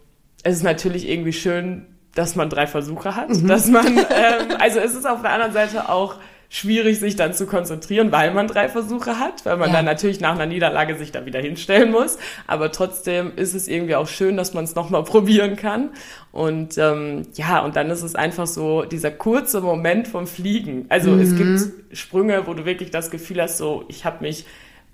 es 0.48 0.56
ist 0.56 0.62
natürlich 0.62 1.08
irgendwie 1.08 1.32
schön, 1.32 1.87
dass 2.14 2.34
man 2.34 2.50
drei 2.50 2.66
Versuche 2.66 3.14
hat, 3.14 3.28
mhm. 3.28 3.46
dass 3.46 3.68
man, 3.68 3.87
ähm, 3.87 4.56
also 4.58 4.80
es 4.80 4.94
ist 4.94 5.06
auf 5.06 5.22
der 5.22 5.30
anderen 5.30 5.52
Seite 5.52 5.88
auch 5.88 6.16
schwierig, 6.50 6.98
sich 6.98 7.14
dann 7.14 7.34
zu 7.34 7.46
konzentrieren, 7.46 8.11
weil 8.11 8.32
man 8.32 8.46
drei 8.46 8.70
Versuche 8.70 9.18
hat, 9.18 9.44
weil 9.44 9.58
man 9.58 9.68
ja. 9.68 9.76
dann 9.76 9.84
natürlich 9.84 10.18
nach 10.20 10.32
einer 10.32 10.46
Niederlage 10.46 10.96
sich 10.96 11.12
da 11.12 11.26
wieder 11.26 11.40
hinstellen 11.40 11.90
muss. 11.90 12.16
Aber 12.46 12.72
trotzdem 12.72 13.32
ist 13.37 13.54
es 13.54 13.68
irgendwie 13.68 13.94
auch 13.94 14.08
schön, 14.08 14.38
dass 14.38 14.54
man 14.54 14.64
es 14.64 14.74
nochmal 14.74 15.04
probieren 15.04 15.56
kann. 15.56 15.90
Und 16.32 16.78
ähm, 16.78 17.26
ja, 17.34 17.61
und 17.61 17.76
dann 17.76 17.90
ist 17.90 18.02
es 18.02 18.14
einfach 18.14 18.46
so 18.46 18.84
dieser 18.84 19.11
kurze 19.11 19.61
Moment 19.61 20.08
vom 20.08 20.26
Fliegen. 20.26 20.87
Also 20.88 21.11
mhm. 21.11 21.20
es 21.20 21.37
gibt 21.37 21.96
Sprünge, 21.96 22.46
wo 22.46 22.54
du 22.54 22.64
wirklich 22.64 22.90
das 22.90 23.11
Gefühl 23.11 23.42
hast, 23.42 23.58
so 23.58 23.84
ich 23.88 24.06
habe 24.06 24.24
mich 24.24 24.46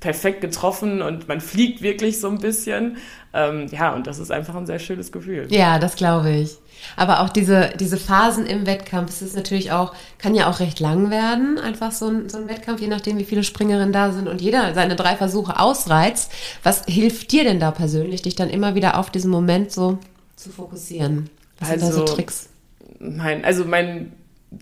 perfekt 0.05 0.43
getroffen 0.43 1.01
und 1.01 1.29
man 1.29 1.41
fliegt 1.41 1.81
wirklich 1.81 2.21
so 2.21 2.29
ein 2.29 2.39
bisschen. 2.39 2.99
Ähm, 3.33 3.69
ja, 3.71 3.95
und 3.95 4.07
das 4.07 4.19
ist 4.19 4.31
einfach 4.31 4.55
ein 4.55 4.67
sehr 4.67 4.79
schönes 4.79 5.13
Gefühl. 5.13 5.47
Ja, 5.49 5.79
das 5.79 5.97
glaube 5.97 6.31
ich. 6.31 6.59
Aber 6.95 7.23
auch 7.23 7.31
diese, 7.31 7.71
diese 7.81 7.97
Phasen 7.97 8.45
im 8.45 8.67
Wettkampf, 8.67 9.09
es 9.09 9.23
ist 9.23 9.35
natürlich 9.35 9.73
auch, 9.73 9.95
kann 10.19 10.35
ja 10.35 10.51
auch 10.51 10.61
recht 10.61 10.79
lang 10.79 11.09
werden, 11.09 11.59
einfach 11.59 11.91
so 11.91 12.09
ein, 12.09 12.29
so 12.29 12.37
ein 12.37 12.51
Wettkampf, 12.51 12.83
je 12.83 12.89
nachdem, 12.89 13.17
wie 13.17 13.25
viele 13.25 13.45
Springerinnen 13.45 13.95
da 13.95 14.13
sind 14.13 14.29
und 14.29 14.43
jeder 14.43 14.75
seine 14.75 14.95
drei 14.95 15.17
Versuche 15.17 15.59
ausreizt. 15.59 16.31
Was 16.63 16.85
hilft 16.85 17.33
dir 17.33 17.45
denn 17.45 17.59
da 17.59 17.71
persönlich, 17.71 18.21
dich 18.21 18.35
dann 18.35 18.51
immer 18.51 18.75
wieder 18.75 18.99
auf 18.99 19.09
diesen 19.09 19.31
Moment 19.31 19.73
so 19.73 19.99
zu 20.37 20.51
fokussieren? 20.51 21.31
Was 21.61 21.71
also, 21.71 21.87
sind 21.87 21.89
da 21.89 21.97
so 21.97 22.03
also, 22.03 22.15
Tricks? 22.15 22.51
Mein, 22.99 23.43
also 23.43 23.65
mein 23.65 24.13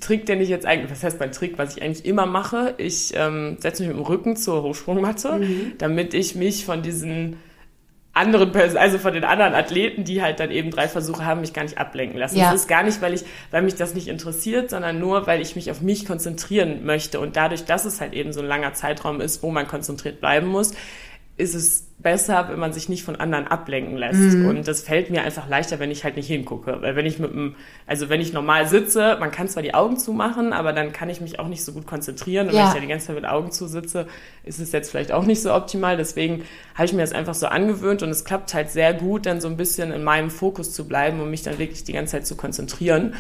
Trick, 0.00 0.26
den 0.26 0.40
ich 0.40 0.48
jetzt 0.48 0.66
eigentlich, 0.66 0.90
was 0.90 1.02
heißt 1.02 1.20
mein 1.20 1.33
Trick, 1.33 1.59
was 1.59 1.76
ich 1.76 1.83
eigentlich 1.83 2.05
immer 2.05 2.26
mache, 2.26 2.74
ich 2.78 3.12
ähm, 3.14 3.57
setze 3.61 3.83
mich 3.83 3.88
mit 3.88 3.98
dem 3.98 4.07
Rücken 4.07 4.37
zur 4.37 4.62
Hochsprungmatte, 4.62 5.38
mhm. 5.38 5.72
damit 5.78 6.14
ich 6.14 6.35
mich 6.35 6.64
von 6.64 6.83
diesen 6.83 7.37
anderen 8.14 8.52
Personen, 8.52 8.78
also 8.78 8.98
von 8.98 9.14
den 9.14 9.24
anderen 9.24 9.55
Athleten, 9.55 10.05
die 10.05 10.22
halt 10.22 10.38
dann 10.38 10.50
eben 10.50 10.70
drei 10.70 10.87
Versuche 10.87 11.24
haben, 11.24 11.40
mich 11.40 11.55
gar 11.55 11.62
nicht 11.62 11.78
ablenken 11.78 12.18
lassen. 12.18 12.37
Ja. 12.37 12.52
Das 12.52 12.62
ist 12.62 12.68
gar 12.68 12.83
nicht, 12.83 13.00
weil 13.00 13.14
ich, 13.14 13.24
weil 13.50 13.62
mich 13.62 13.74
das 13.74 13.94
nicht 13.94 14.09
interessiert, 14.09 14.70
sondern 14.70 14.98
nur, 14.98 15.26
weil 15.26 15.40
ich 15.40 15.57
mich 15.57 15.70
auf 15.70 15.81
mich 15.81 16.05
konzentrieren 16.05 16.85
möchte. 16.85 17.20
Und 17.20 17.37
dadurch, 17.37 17.64
dass 17.64 17.87
es 17.87 18.00
halt 18.00 18.12
eben 18.12 18.33
so 18.33 18.40
ein 18.40 18.46
langer 18.46 18.74
Zeitraum 18.74 19.20
ist, 19.20 19.42
wo 19.42 19.50
man 19.50 19.66
konzentriert 19.66 20.20
bleiben 20.20 20.46
muss, 20.46 20.74
ist 21.37 21.55
es 21.55 21.88
besser, 21.99 22.49
wenn 22.51 22.59
man 22.59 22.73
sich 22.73 22.88
nicht 22.88 23.05
von 23.05 23.16
anderen 23.16 23.47
ablenken 23.47 23.97
lässt. 23.97 24.21
Mhm. 24.21 24.47
Und 24.47 24.68
das 24.68 24.83
fällt 24.83 25.09
mir 25.11 25.23
einfach 25.23 25.49
leichter, 25.49 25.79
wenn 25.79 25.90
ich 25.90 26.05
halt 26.05 26.16
nicht 26.16 26.27
hingucke. 26.27 26.83
Weil 26.83 26.95
wenn 26.97 27.07
ich 27.07 27.18
mit 27.18 27.31
dem, 27.33 27.55
also 27.87 28.09
wenn 28.09 28.21
ich 28.21 28.33
normal 28.33 28.66
sitze, 28.68 29.16
man 29.18 29.31
kann 29.31 29.49
zwar 29.49 29.62
die 29.62 29.73
Augen 29.73 29.97
zumachen, 29.97 30.53
aber 30.53 30.73
dann 30.73 30.92
kann 30.92 31.09
ich 31.09 31.21
mich 31.21 31.38
auch 31.38 31.49
nicht 31.49 31.64
so 31.64 31.73
gut 31.73 31.87
konzentrieren. 31.87 32.49
Und 32.49 32.55
Ja. 32.55 32.61
wenn 32.61 32.68
ich 32.68 32.75
ja 32.75 32.81
die 32.81 32.87
ganze 32.88 33.07
Zeit 33.07 33.16
mit 33.16 33.25
Augen 33.25 33.51
zusitze, 33.51 34.07
ist 34.45 34.59
es 34.59 34.73
jetzt 34.73 34.90
vielleicht 34.90 35.12
auch 35.12 35.25
nicht 35.25 35.40
so 35.40 35.55
optimal. 35.55 35.97
Deswegen 35.97 36.42
habe 36.75 36.85
ich 36.85 36.92
mir 36.92 37.03
das 37.03 37.12
einfach 37.12 37.35
so 37.35 37.47
angewöhnt 37.47 38.03
und 38.03 38.11
es 38.11 38.25
klappt 38.25 38.53
halt 38.53 38.71
sehr 38.71 38.92
gut, 38.92 39.25
dann 39.25 39.40
so 39.40 39.49
ein 39.49 39.57
bisschen 39.57 39.92
in 39.92 40.03
meinem 40.05 40.31
Fokus 40.31 40.73
zu 40.73 40.87
bleiben 40.87 41.21
und 41.21 41.31
mich 41.31 41.42
dann 41.42 41.59
wirklich 41.59 41.85
die 41.85 41.92
ganze 41.92 42.12
Zeit 42.12 42.27
zu 42.27 42.37
konzentrieren. 42.37 43.14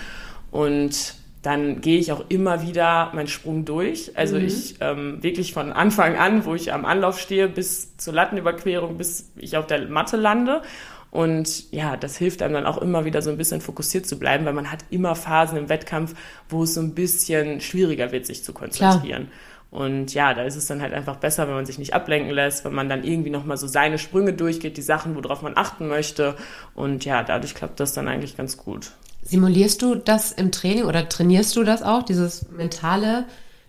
Und 0.50 1.14
dann 1.42 1.80
gehe 1.80 1.98
ich 1.98 2.12
auch 2.12 2.24
immer 2.28 2.62
wieder 2.62 3.10
meinen 3.14 3.26
Sprung 3.26 3.64
durch. 3.64 4.16
Also 4.16 4.36
ich 4.36 4.76
ähm, 4.80 5.22
wirklich 5.22 5.52
von 5.52 5.72
Anfang 5.72 6.16
an, 6.16 6.44
wo 6.44 6.54
ich 6.54 6.72
am 6.72 6.84
Anlauf 6.84 7.18
stehe, 7.18 7.48
bis 7.48 7.96
zur 7.96 8.14
Lattenüberquerung, 8.14 8.96
bis 8.96 9.32
ich 9.36 9.56
auf 9.56 9.66
der 9.66 9.88
Matte 9.88 10.16
lande. 10.16 10.62
Und 11.10 11.70
ja, 11.72 11.96
das 11.96 12.16
hilft 12.16 12.42
einem 12.42 12.54
dann 12.54 12.64
auch 12.64 12.78
immer 12.78 13.04
wieder 13.04 13.20
so 13.20 13.30
ein 13.30 13.36
bisschen 13.36 13.60
fokussiert 13.60 14.06
zu 14.06 14.18
bleiben, 14.18 14.46
weil 14.46 14.54
man 14.54 14.70
hat 14.70 14.84
immer 14.90 15.14
Phasen 15.14 15.58
im 15.58 15.68
Wettkampf, 15.68 16.14
wo 16.48 16.62
es 16.62 16.74
so 16.74 16.80
ein 16.80 16.94
bisschen 16.94 17.60
schwieriger 17.60 18.12
wird, 18.12 18.24
sich 18.24 18.44
zu 18.44 18.54
konzentrieren. 18.54 19.28
Und 19.72 20.12
ja, 20.12 20.34
da 20.34 20.42
ist 20.42 20.54
es 20.54 20.66
dann 20.66 20.82
halt 20.82 20.92
einfach 20.92 21.16
besser, 21.16 21.48
wenn 21.48 21.54
man 21.54 21.64
sich 21.64 21.78
nicht 21.78 21.94
ablenken 21.94 22.30
lässt, 22.30 22.66
wenn 22.66 22.74
man 22.74 22.90
dann 22.90 23.04
irgendwie 23.04 23.30
nochmal 23.30 23.56
so 23.56 23.66
seine 23.66 23.96
Sprünge 23.96 24.34
durchgeht, 24.34 24.76
die 24.76 24.82
Sachen, 24.82 25.16
worauf 25.16 25.40
man 25.40 25.56
achten 25.56 25.88
möchte. 25.88 26.36
Und 26.74 27.06
ja, 27.06 27.22
dadurch 27.22 27.54
klappt 27.54 27.80
das 27.80 27.94
dann 27.94 28.06
eigentlich 28.06 28.36
ganz 28.36 28.58
gut. 28.58 28.90
Simulierst 29.22 29.80
du 29.80 29.94
das 29.94 30.30
im 30.30 30.52
Training 30.52 30.84
oder 30.84 31.08
trainierst 31.08 31.56
du 31.56 31.64
das 31.64 31.82
auch, 31.82 32.02
dieses 32.02 32.50
mentale, 32.50 33.24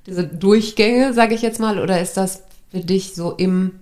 diese 0.06 0.28
Durchgänge, 0.28 1.14
sage 1.14 1.36
ich 1.36 1.42
jetzt 1.42 1.62
mal, 1.62 1.80
oder 1.80 2.02
ist 2.02 2.18
das 2.18 2.44
für 2.70 2.82
dich 2.82 3.16
so 3.16 3.32
im, 3.32 3.80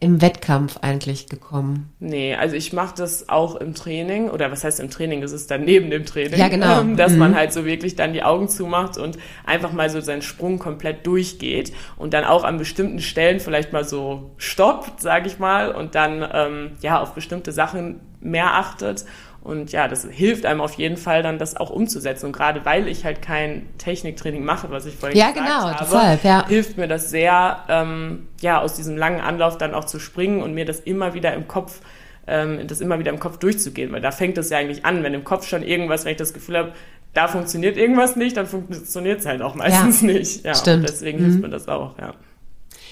im 0.00 0.20
Wettkampf 0.22 0.78
eigentlich 0.82 1.28
gekommen? 1.28 1.92
Nee, 2.00 2.34
also 2.34 2.54
ich 2.56 2.72
mache 2.72 2.94
das 2.96 3.28
auch 3.28 3.56
im 3.56 3.74
Training, 3.74 4.30
oder 4.30 4.50
was 4.50 4.64
heißt 4.64 4.80
im 4.80 4.90
Training, 4.90 5.22
es 5.22 5.32
ist 5.32 5.50
dann 5.50 5.64
neben 5.64 5.90
dem 5.90 6.04
Training, 6.06 6.38
Ja, 6.38 6.48
genau. 6.48 6.80
ähm, 6.80 6.96
dass 6.96 7.12
Mhm. 7.12 7.18
man 7.18 7.34
halt 7.34 7.52
so 7.52 7.64
wirklich 7.64 7.96
dann 7.96 8.12
die 8.12 8.22
Augen 8.22 8.48
zumacht 8.48 8.96
und 8.98 9.18
einfach 9.44 9.72
mal 9.72 9.90
so 9.90 10.00
seinen 10.00 10.22
Sprung 10.22 10.58
komplett 10.58 11.06
durchgeht 11.06 11.72
und 11.96 12.14
dann 12.14 12.24
auch 12.24 12.44
an 12.44 12.58
bestimmten 12.58 13.00
Stellen 13.00 13.40
vielleicht 13.40 13.72
mal 13.72 13.84
so 13.84 14.30
stoppt, 14.36 15.00
sage 15.00 15.26
ich 15.28 15.38
mal, 15.38 15.70
und 15.72 15.94
dann 15.94 16.26
ähm, 16.32 16.70
ja 16.80 17.00
auf 17.00 17.14
bestimmte 17.14 17.52
Sachen 17.52 18.00
mehr 18.20 18.54
achtet. 18.54 19.04
Und 19.42 19.72
ja, 19.72 19.88
das 19.88 20.04
hilft 20.10 20.44
einem 20.44 20.60
auf 20.60 20.74
jeden 20.74 20.96
Fall 20.96 21.22
dann, 21.22 21.38
das 21.38 21.56
auch 21.56 21.70
umzusetzen. 21.70 22.26
Und 22.26 22.32
gerade 22.32 22.64
weil 22.64 22.86
ich 22.88 23.04
halt 23.04 23.22
kein 23.22 23.66
Techniktraining 23.78 24.44
mache, 24.44 24.70
was 24.70 24.84
ich 24.84 24.94
vorhin 24.96 25.16
Ja, 25.16 25.30
gesagt 25.30 25.46
genau, 25.46 25.60
habe, 25.70 25.76
deshalb, 25.80 26.24
ja. 26.24 26.46
hilft 26.46 26.76
mir 26.76 26.88
das 26.88 27.08
sehr, 27.10 27.58
ähm, 27.68 28.28
ja, 28.40 28.60
aus 28.60 28.74
diesem 28.74 28.96
langen 28.96 29.20
Anlauf 29.20 29.56
dann 29.56 29.74
auch 29.74 29.84
zu 29.84 29.98
springen 30.00 30.42
und 30.42 30.52
mir 30.54 30.64
das 30.66 30.80
immer 30.80 31.14
wieder 31.14 31.32
im 31.32 31.48
Kopf, 31.48 31.80
ähm, 32.26 32.66
das 32.66 32.80
immer 32.82 32.98
wieder 32.98 33.10
im 33.10 33.20
Kopf 33.20 33.38
durchzugehen, 33.38 33.90
weil 33.92 34.02
da 34.02 34.10
fängt 34.10 34.36
es 34.36 34.50
ja 34.50 34.58
eigentlich 34.58 34.84
an, 34.84 35.02
wenn 35.02 35.14
im 35.14 35.24
Kopf 35.24 35.46
schon 35.48 35.62
irgendwas, 35.62 36.04
wenn 36.04 36.12
ich 36.12 36.18
das 36.18 36.34
Gefühl 36.34 36.58
habe, 36.58 36.72
da 37.14 37.26
funktioniert 37.26 37.78
irgendwas 37.78 38.16
nicht, 38.16 38.36
dann 38.36 38.46
funktioniert 38.46 39.20
es 39.20 39.26
halt 39.26 39.40
auch 39.40 39.54
meistens 39.54 40.02
nicht. 40.02 40.44
Ja, 40.44 40.54
stimmt. 40.54 40.80
Und 40.80 40.88
deswegen 40.90 41.20
Mhm. 41.20 41.24
hilft 41.24 41.40
mir 41.40 41.48
das 41.48 41.68
auch, 41.68 41.96
ja. 41.98 42.12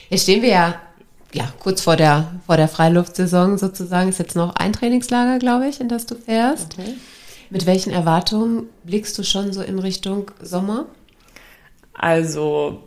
Jetzt 0.08 0.22
stehen 0.22 0.40
wir 0.42 0.48
ja, 0.48 0.80
ja 1.32 1.52
kurz 1.58 1.82
vor 1.82 1.96
der, 1.96 2.32
vor 2.46 2.56
der 2.56 2.68
Freiluftsaison 2.68 3.58
sozusagen. 3.58 4.08
Ist 4.08 4.18
jetzt 4.18 4.36
noch 4.36 4.54
ein 4.56 4.72
Trainingslager, 4.72 5.38
glaube 5.38 5.68
ich, 5.68 5.80
in 5.80 5.88
das 5.88 6.06
du 6.06 6.14
fährst. 6.14 6.76
Mit 7.50 7.66
welchen 7.66 7.92
Erwartungen 7.92 8.68
blickst 8.84 9.16
du 9.18 9.22
schon 9.22 9.52
so 9.52 9.62
in 9.62 9.78
Richtung 9.78 10.30
Sommer? 10.42 10.86
Also, 11.92 12.82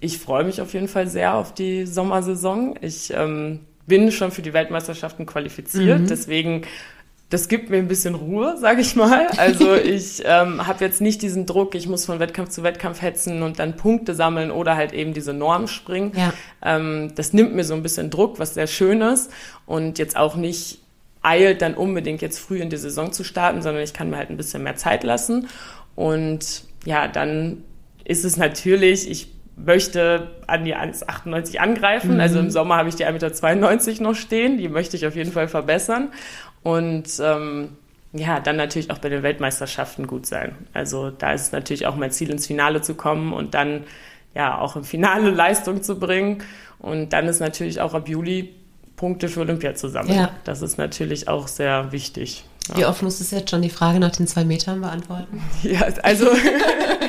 ich 0.00 0.18
freue 0.18 0.44
mich 0.44 0.60
auf 0.60 0.72
jeden 0.72 0.88
Fall 0.88 1.08
sehr 1.08 1.34
auf 1.34 1.52
die 1.52 1.86
Sommersaison. 1.86 2.78
Ich 2.80 3.12
ähm, 3.12 3.60
bin 3.86 4.12
schon 4.12 4.30
für 4.30 4.42
die 4.42 4.52
Weltmeisterschaften 4.52 5.26
qualifiziert, 5.26 6.08
deswegen 6.08 6.62
das 7.30 7.48
gibt 7.48 7.70
mir 7.70 7.78
ein 7.78 7.88
bisschen 7.88 8.14
Ruhe, 8.14 8.56
sage 8.58 8.80
ich 8.80 8.94
mal. 8.96 9.26
Also 9.38 9.74
ich 9.84 10.22
ähm, 10.24 10.66
habe 10.66 10.84
jetzt 10.84 11.00
nicht 11.00 11.22
diesen 11.22 11.46
Druck, 11.46 11.74
ich 11.74 11.88
muss 11.88 12.04
von 12.04 12.20
Wettkampf 12.20 12.50
zu 12.50 12.62
Wettkampf 12.62 13.02
hetzen 13.02 13.42
und 13.42 13.58
dann 13.58 13.76
Punkte 13.76 14.14
sammeln 14.14 14.50
oder 14.50 14.76
halt 14.76 14.92
eben 14.92 15.14
diese 15.14 15.32
Norm 15.32 15.66
springen. 15.66 16.12
Ja. 16.16 16.32
Ähm, 16.62 17.12
das 17.14 17.32
nimmt 17.32 17.54
mir 17.54 17.64
so 17.64 17.74
ein 17.74 17.82
bisschen 17.82 18.10
Druck, 18.10 18.38
was 18.38 18.54
sehr 18.54 18.66
schön 18.66 19.00
ist 19.00 19.32
und 19.66 19.98
jetzt 19.98 20.16
auch 20.16 20.36
nicht 20.36 20.78
eilt 21.22 21.62
dann 21.62 21.74
unbedingt 21.74 22.20
jetzt 22.22 22.38
früh 22.38 22.60
in 22.60 22.68
die 22.68 22.76
Saison 22.76 23.10
zu 23.10 23.24
starten, 23.24 23.62
sondern 23.62 23.82
ich 23.82 23.94
kann 23.94 24.10
mir 24.10 24.18
halt 24.18 24.30
ein 24.30 24.36
bisschen 24.36 24.62
mehr 24.62 24.76
Zeit 24.76 25.02
lassen. 25.04 25.48
Und 25.94 26.64
ja, 26.84 27.08
dann 27.08 27.64
ist 28.04 28.24
es 28.24 28.36
natürlich, 28.36 29.10
ich 29.10 29.28
möchte 29.56 30.30
an 30.46 30.64
die 30.64 30.76
1,98 30.76 31.58
angreifen. 31.58 32.20
Also 32.20 32.40
im 32.40 32.50
Sommer 32.50 32.76
habe 32.76 32.88
ich 32.88 32.96
die 32.96 33.06
1,92 33.06 33.88
Meter 33.88 34.02
noch 34.02 34.14
stehen. 34.14 34.58
Die 34.58 34.68
möchte 34.68 34.96
ich 34.96 35.06
auf 35.06 35.16
jeden 35.16 35.32
Fall 35.32 35.48
verbessern. 35.48 36.10
Und 36.64 37.04
ähm, 37.20 37.76
ja, 38.12 38.40
dann 38.40 38.56
natürlich 38.56 38.90
auch 38.90 38.98
bei 38.98 39.08
den 39.08 39.22
Weltmeisterschaften 39.22 40.08
gut 40.08 40.26
sein. 40.26 40.56
Also 40.72 41.10
da 41.10 41.32
ist 41.32 41.42
es 41.42 41.52
natürlich 41.52 41.86
auch 41.86 41.94
mein 41.94 42.10
Ziel, 42.10 42.30
ins 42.30 42.46
Finale 42.46 42.80
zu 42.80 42.94
kommen 42.94 43.32
und 43.32 43.54
dann 43.54 43.84
ja 44.34 44.58
auch 44.58 44.74
im 44.74 44.82
Finale 44.82 45.30
Leistung 45.34 45.82
zu 45.82 46.00
bringen. 46.00 46.42
Und 46.78 47.12
dann 47.12 47.28
ist 47.28 47.40
natürlich 47.40 47.80
auch 47.80 47.94
ab 47.94 48.08
Juli 48.08 48.54
Punkte 48.96 49.28
für 49.28 49.40
Olympia 49.40 49.74
zu 49.74 49.88
sammeln. 49.88 50.18
Ja. 50.18 50.30
Das 50.44 50.62
ist 50.62 50.78
natürlich 50.78 51.28
auch 51.28 51.48
sehr 51.48 51.92
wichtig. 51.92 52.44
Wie 52.74 52.86
oft 52.86 53.02
musstest 53.02 53.32
du 53.32 53.36
jetzt 53.36 53.50
schon 53.50 53.60
die 53.60 53.70
Frage 53.70 54.00
nach 54.00 54.12
den 54.12 54.26
zwei 54.26 54.44
Metern 54.44 54.80
beantworten? 54.80 55.42
Ja, 55.62 55.82
also, 56.02 56.26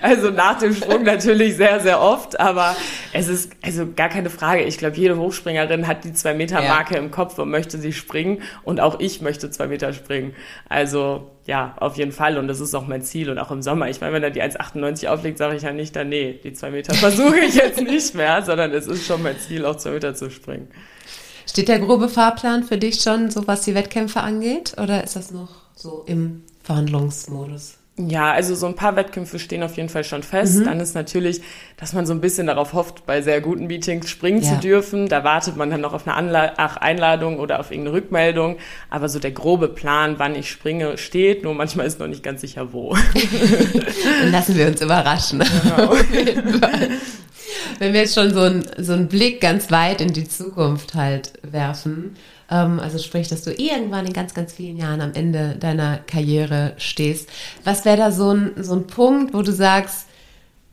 also 0.00 0.30
nach 0.30 0.58
dem 0.58 0.74
Sprung 0.74 1.02
natürlich 1.02 1.56
sehr, 1.56 1.80
sehr 1.80 2.00
oft, 2.00 2.38
aber 2.38 2.76
es 3.12 3.28
ist 3.28 3.52
also 3.62 3.86
gar 3.94 4.08
keine 4.08 4.30
Frage. 4.30 4.62
Ich 4.64 4.78
glaube, 4.78 4.96
jede 4.96 5.16
Hochspringerin 5.16 5.86
hat 5.86 6.04
die 6.04 6.12
zwei 6.12 6.34
Meter 6.34 6.60
Marke 6.62 6.96
im 6.96 7.10
Kopf 7.10 7.38
und 7.38 7.50
möchte 7.50 7.78
sie 7.78 7.92
springen 7.92 8.42
und 8.62 8.80
auch 8.80 9.00
ich 9.00 9.20
möchte 9.20 9.50
zwei 9.50 9.66
Meter 9.66 9.92
springen. 9.92 10.34
Also 10.68 11.30
ja, 11.46 11.74
auf 11.80 11.96
jeden 11.96 12.12
Fall 12.12 12.38
und 12.38 12.48
das 12.48 12.60
ist 12.60 12.74
auch 12.74 12.86
mein 12.86 13.02
Ziel 13.02 13.30
und 13.30 13.38
auch 13.38 13.50
im 13.50 13.62
Sommer. 13.62 13.88
Ich 13.88 14.00
meine, 14.00 14.12
wenn 14.12 14.22
er 14.22 14.30
die 14.30 14.42
1,98 14.42 15.08
auflegt, 15.08 15.38
sage 15.38 15.56
ich 15.56 15.62
ja 15.62 15.72
nicht, 15.72 15.96
dann 15.96 16.08
nee, 16.08 16.38
die 16.42 16.52
zwei 16.52 16.70
Meter 16.70 16.94
versuche 16.94 17.38
ich 17.40 17.54
jetzt 17.54 17.80
nicht 17.80 18.14
mehr, 18.14 18.42
sondern 18.42 18.72
es 18.72 18.86
ist 18.86 19.06
schon 19.06 19.22
mein 19.22 19.38
Ziel, 19.38 19.64
auch 19.64 19.76
zwei 19.76 19.90
Meter 19.90 20.14
zu 20.14 20.30
springen. 20.30 20.68
Steht 21.46 21.66
der 21.66 21.80
grobe 21.80 22.08
Fahrplan 22.08 22.62
für 22.62 22.78
dich 22.78 23.00
schon, 23.00 23.30
so 23.30 23.48
was 23.48 23.62
die 23.62 23.74
Wettkämpfe 23.74 24.20
angeht? 24.20 24.76
Oder 24.80 25.02
ist 25.02 25.16
das 25.16 25.32
noch 25.32 25.48
so 25.74 26.04
im 26.06 26.44
Verhandlungsmodus? 26.62 27.79
Ja, 28.08 28.32
also 28.32 28.54
so 28.54 28.66
ein 28.66 28.74
paar 28.74 28.96
Wettkämpfe 28.96 29.38
stehen 29.38 29.62
auf 29.62 29.76
jeden 29.76 29.88
Fall 29.88 30.04
schon 30.04 30.22
fest. 30.22 30.62
Dann 30.64 30.80
ist 30.80 30.94
natürlich, 30.94 31.42
dass 31.76 31.92
man 31.92 32.06
so 32.06 32.14
ein 32.14 32.20
bisschen 32.20 32.46
darauf 32.46 32.72
hofft, 32.72 33.04
bei 33.06 33.20
sehr 33.22 33.40
guten 33.40 33.66
Meetings 33.66 34.08
springen 34.08 34.42
Ja. 34.42 34.50
zu 34.54 34.56
dürfen. 34.60 35.08
Da 35.08 35.22
wartet 35.24 35.56
man 35.56 35.70
dann 35.70 35.80
noch 35.80 35.92
auf 35.92 36.06
eine 36.06 36.16
Anla 36.16 36.52
Ach, 36.56 36.76
Einladung 36.78 37.38
oder 37.38 37.60
auf 37.60 37.70
irgendeine 37.70 37.96
Rückmeldung. 37.96 38.56
Aber 38.88 39.08
so 39.08 39.18
der 39.18 39.32
grobe 39.32 39.68
Plan, 39.68 40.14
wann 40.18 40.34
ich 40.34 40.50
springe, 40.50 40.96
steht. 40.98 41.44
Nur 41.44 41.54
manchmal 41.54 41.86
ist 41.86 41.98
noch 42.00 42.06
nicht 42.08 42.22
ganz 42.22 42.40
sicher, 42.40 42.72
wo. 42.72 42.94
Dann 44.22 44.32
lassen 44.32 44.56
wir 44.56 44.66
uns 44.66 44.80
überraschen. 44.80 45.42
Fall. 45.42 45.96
Wenn 47.78 47.92
wir 47.92 48.00
jetzt 48.00 48.14
schon 48.14 48.32
so 48.34 48.40
einen 48.40 48.64
so 48.78 48.92
einen 48.92 49.08
Blick 49.08 49.40
ganz 49.40 49.70
weit 49.70 50.00
in 50.00 50.12
die 50.12 50.28
Zukunft 50.28 50.94
halt 50.94 51.32
werfen, 51.42 52.16
ähm, 52.50 52.80
also 52.80 52.98
sprich, 52.98 53.28
dass 53.28 53.42
du 53.42 53.52
irgendwann 53.52 54.06
in 54.06 54.12
ganz, 54.12 54.34
ganz 54.34 54.52
vielen 54.52 54.76
Jahren 54.76 55.00
am 55.00 55.12
Ende 55.14 55.56
deiner 55.58 55.98
Karriere 55.98 56.74
stehst, 56.78 57.28
was 57.64 57.84
wäre 57.84 57.96
da 57.96 58.10
so 58.10 58.32
ein, 58.32 58.52
so 58.56 58.74
ein 58.74 58.86
Punkt, 58.86 59.32
wo 59.32 59.42
du 59.42 59.52
sagst, 59.52 60.06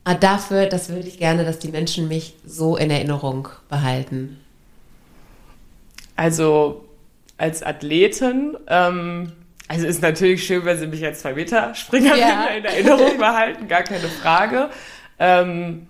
ah, 0.04 0.14
dafür, 0.14 0.66
das 0.66 0.88
würde 0.88 1.08
ich 1.08 1.18
gerne, 1.18 1.44
dass 1.44 1.58
die 1.58 1.68
Menschen 1.68 2.08
mich 2.08 2.34
so 2.44 2.76
in 2.76 2.90
Erinnerung 2.90 3.48
behalten? 3.68 4.38
Also 6.16 6.84
als 7.36 7.62
Athletin, 7.62 8.56
ähm, 8.66 9.32
also 9.68 9.86
ist 9.86 10.02
natürlich 10.02 10.44
schön, 10.44 10.64
wenn 10.64 10.78
sie 10.78 10.86
mich 10.86 11.04
als 11.04 11.20
zwei 11.20 11.34
Meter 11.34 11.74
Springerin 11.74 12.18
Ja. 12.18 12.46
in 12.56 12.64
Erinnerung 12.64 13.18
behalten, 13.18 13.68
gar 13.68 13.82
keine 13.82 14.08
Frage. 14.08 14.70
Ähm, 15.18 15.86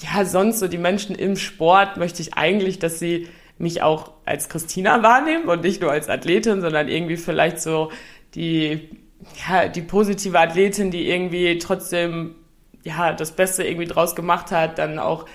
ja, 0.00 0.24
sonst 0.24 0.60
so 0.60 0.68
die 0.68 0.78
Menschen 0.78 1.14
im 1.16 1.36
Sport 1.36 1.96
möchte 1.96 2.22
ich 2.22 2.34
eigentlich, 2.34 2.78
dass 2.78 2.98
sie 2.98 3.28
mich 3.58 3.82
auch 3.82 4.12
als 4.24 4.48
Christina 4.48 5.02
wahrnehmen 5.02 5.48
und 5.48 5.62
nicht 5.62 5.80
nur 5.80 5.90
als 5.90 6.08
Athletin, 6.08 6.60
sondern 6.60 6.88
irgendwie 6.88 7.16
vielleicht 7.16 7.60
so 7.60 7.90
die, 8.34 8.88
ja, 9.48 9.66
die 9.68 9.82
positive 9.82 10.38
Athletin, 10.38 10.90
die 10.92 11.08
irgendwie 11.10 11.58
trotzdem, 11.58 12.36
ja, 12.84 13.12
das 13.12 13.32
Beste 13.32 13.64
irgendwie 13.64 13.86
draus 13.86 14.14
gemacht 14.14 14.52
hat, 14.52 14.78
dann 14.78 14.98
auch, 15.00 15.26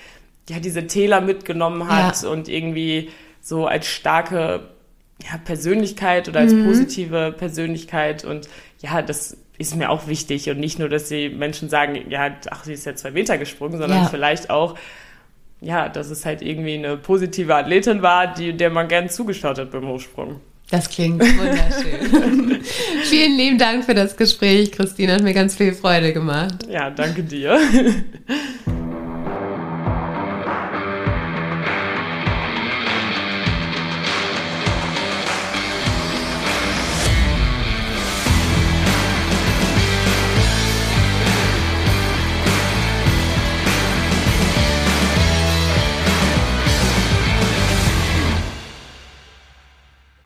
ja, 0.49 0.59
diese 0.59 0.87
Täler 0.87 1.19
mitgenommen 1.21 1.87
hat 1.89 2.21
Ja. 2.23 2.29
und 2.29 2.47
irgendwie 2.47 3.09
so 3.41 3.67
als 3.67 3.87
starke 3.87 4.69
ja, 5.21 5.37
Persönlichkeit 5.43 6.27
oder 6.29 6.39
als 6.41 6.53
Mhm. 6.53 6.63
positive 6.63 7.33
Persönlichkeit 7.37 8.23
und 8.25 8.47
ja, 8.79 9.01
das 9.01 9.37
ist 9.57 9.75
mir 9.75 9.89
auch 9.89 10.07
wichtig 10.07 10.49
und 10.49 10.59
nicht 10.59 10.79
nur, 10.79 10.89
dass 10.89 11.09
die 11.09 11.29
Menschen 11.29 11.69
sagen, 11.69 12.09
ja, 12.09 12.31
ach, 12.49 12.63
sie 12.63 12.73
ist 12.73 12.85
ja 12.85 12.95
zwei 12.95 13.11
Meter 13.11 13.37
gesprungen, 13.37 13.77
sondern 13.79 14.03
Ja. 14.03 14.09
vielleicht 14.09 14.49
auch, 14.49 14.75
ja, 15.61 15.87
dass 15.89 16.09
es 16.09 16.25
halt 16.25 16.41
irgendwie 16.41 16.73
eine 16.73 16.97
positive 16.97 17.55
Athletin 17.55 18.01
war, 18.01 18.33
die, 18.33 18.53
der 18.53 18.69
man 18.69 18.87
gern 18.87 19.09
zugeschaut 19.09 19.57
hat 19.59 19.71
beim 19.71 19.87
Hochsprung. 19.87 20.39
Das 20.71 20.89
klingt 20.89 21.21
wunderschön. 21.21 22.61
Vielen 23.03 23.37
lieben 23.37 23.57
Dank 23.59 23.85
für 23.85 23.93
das 23.93 24.17
Gespräch, 24.17 24.71
Christine. 24.71 25.13
Hat 25.13 25.21
mir 25.21 25.33
ganz 25.33 25.55
viel 25.55 25.73
Freude 25.73 26.13
gemacht. 26.13 26.65
Ja, 26.69 26.89
danke 26.89 27.21
dir. 27.21 27.59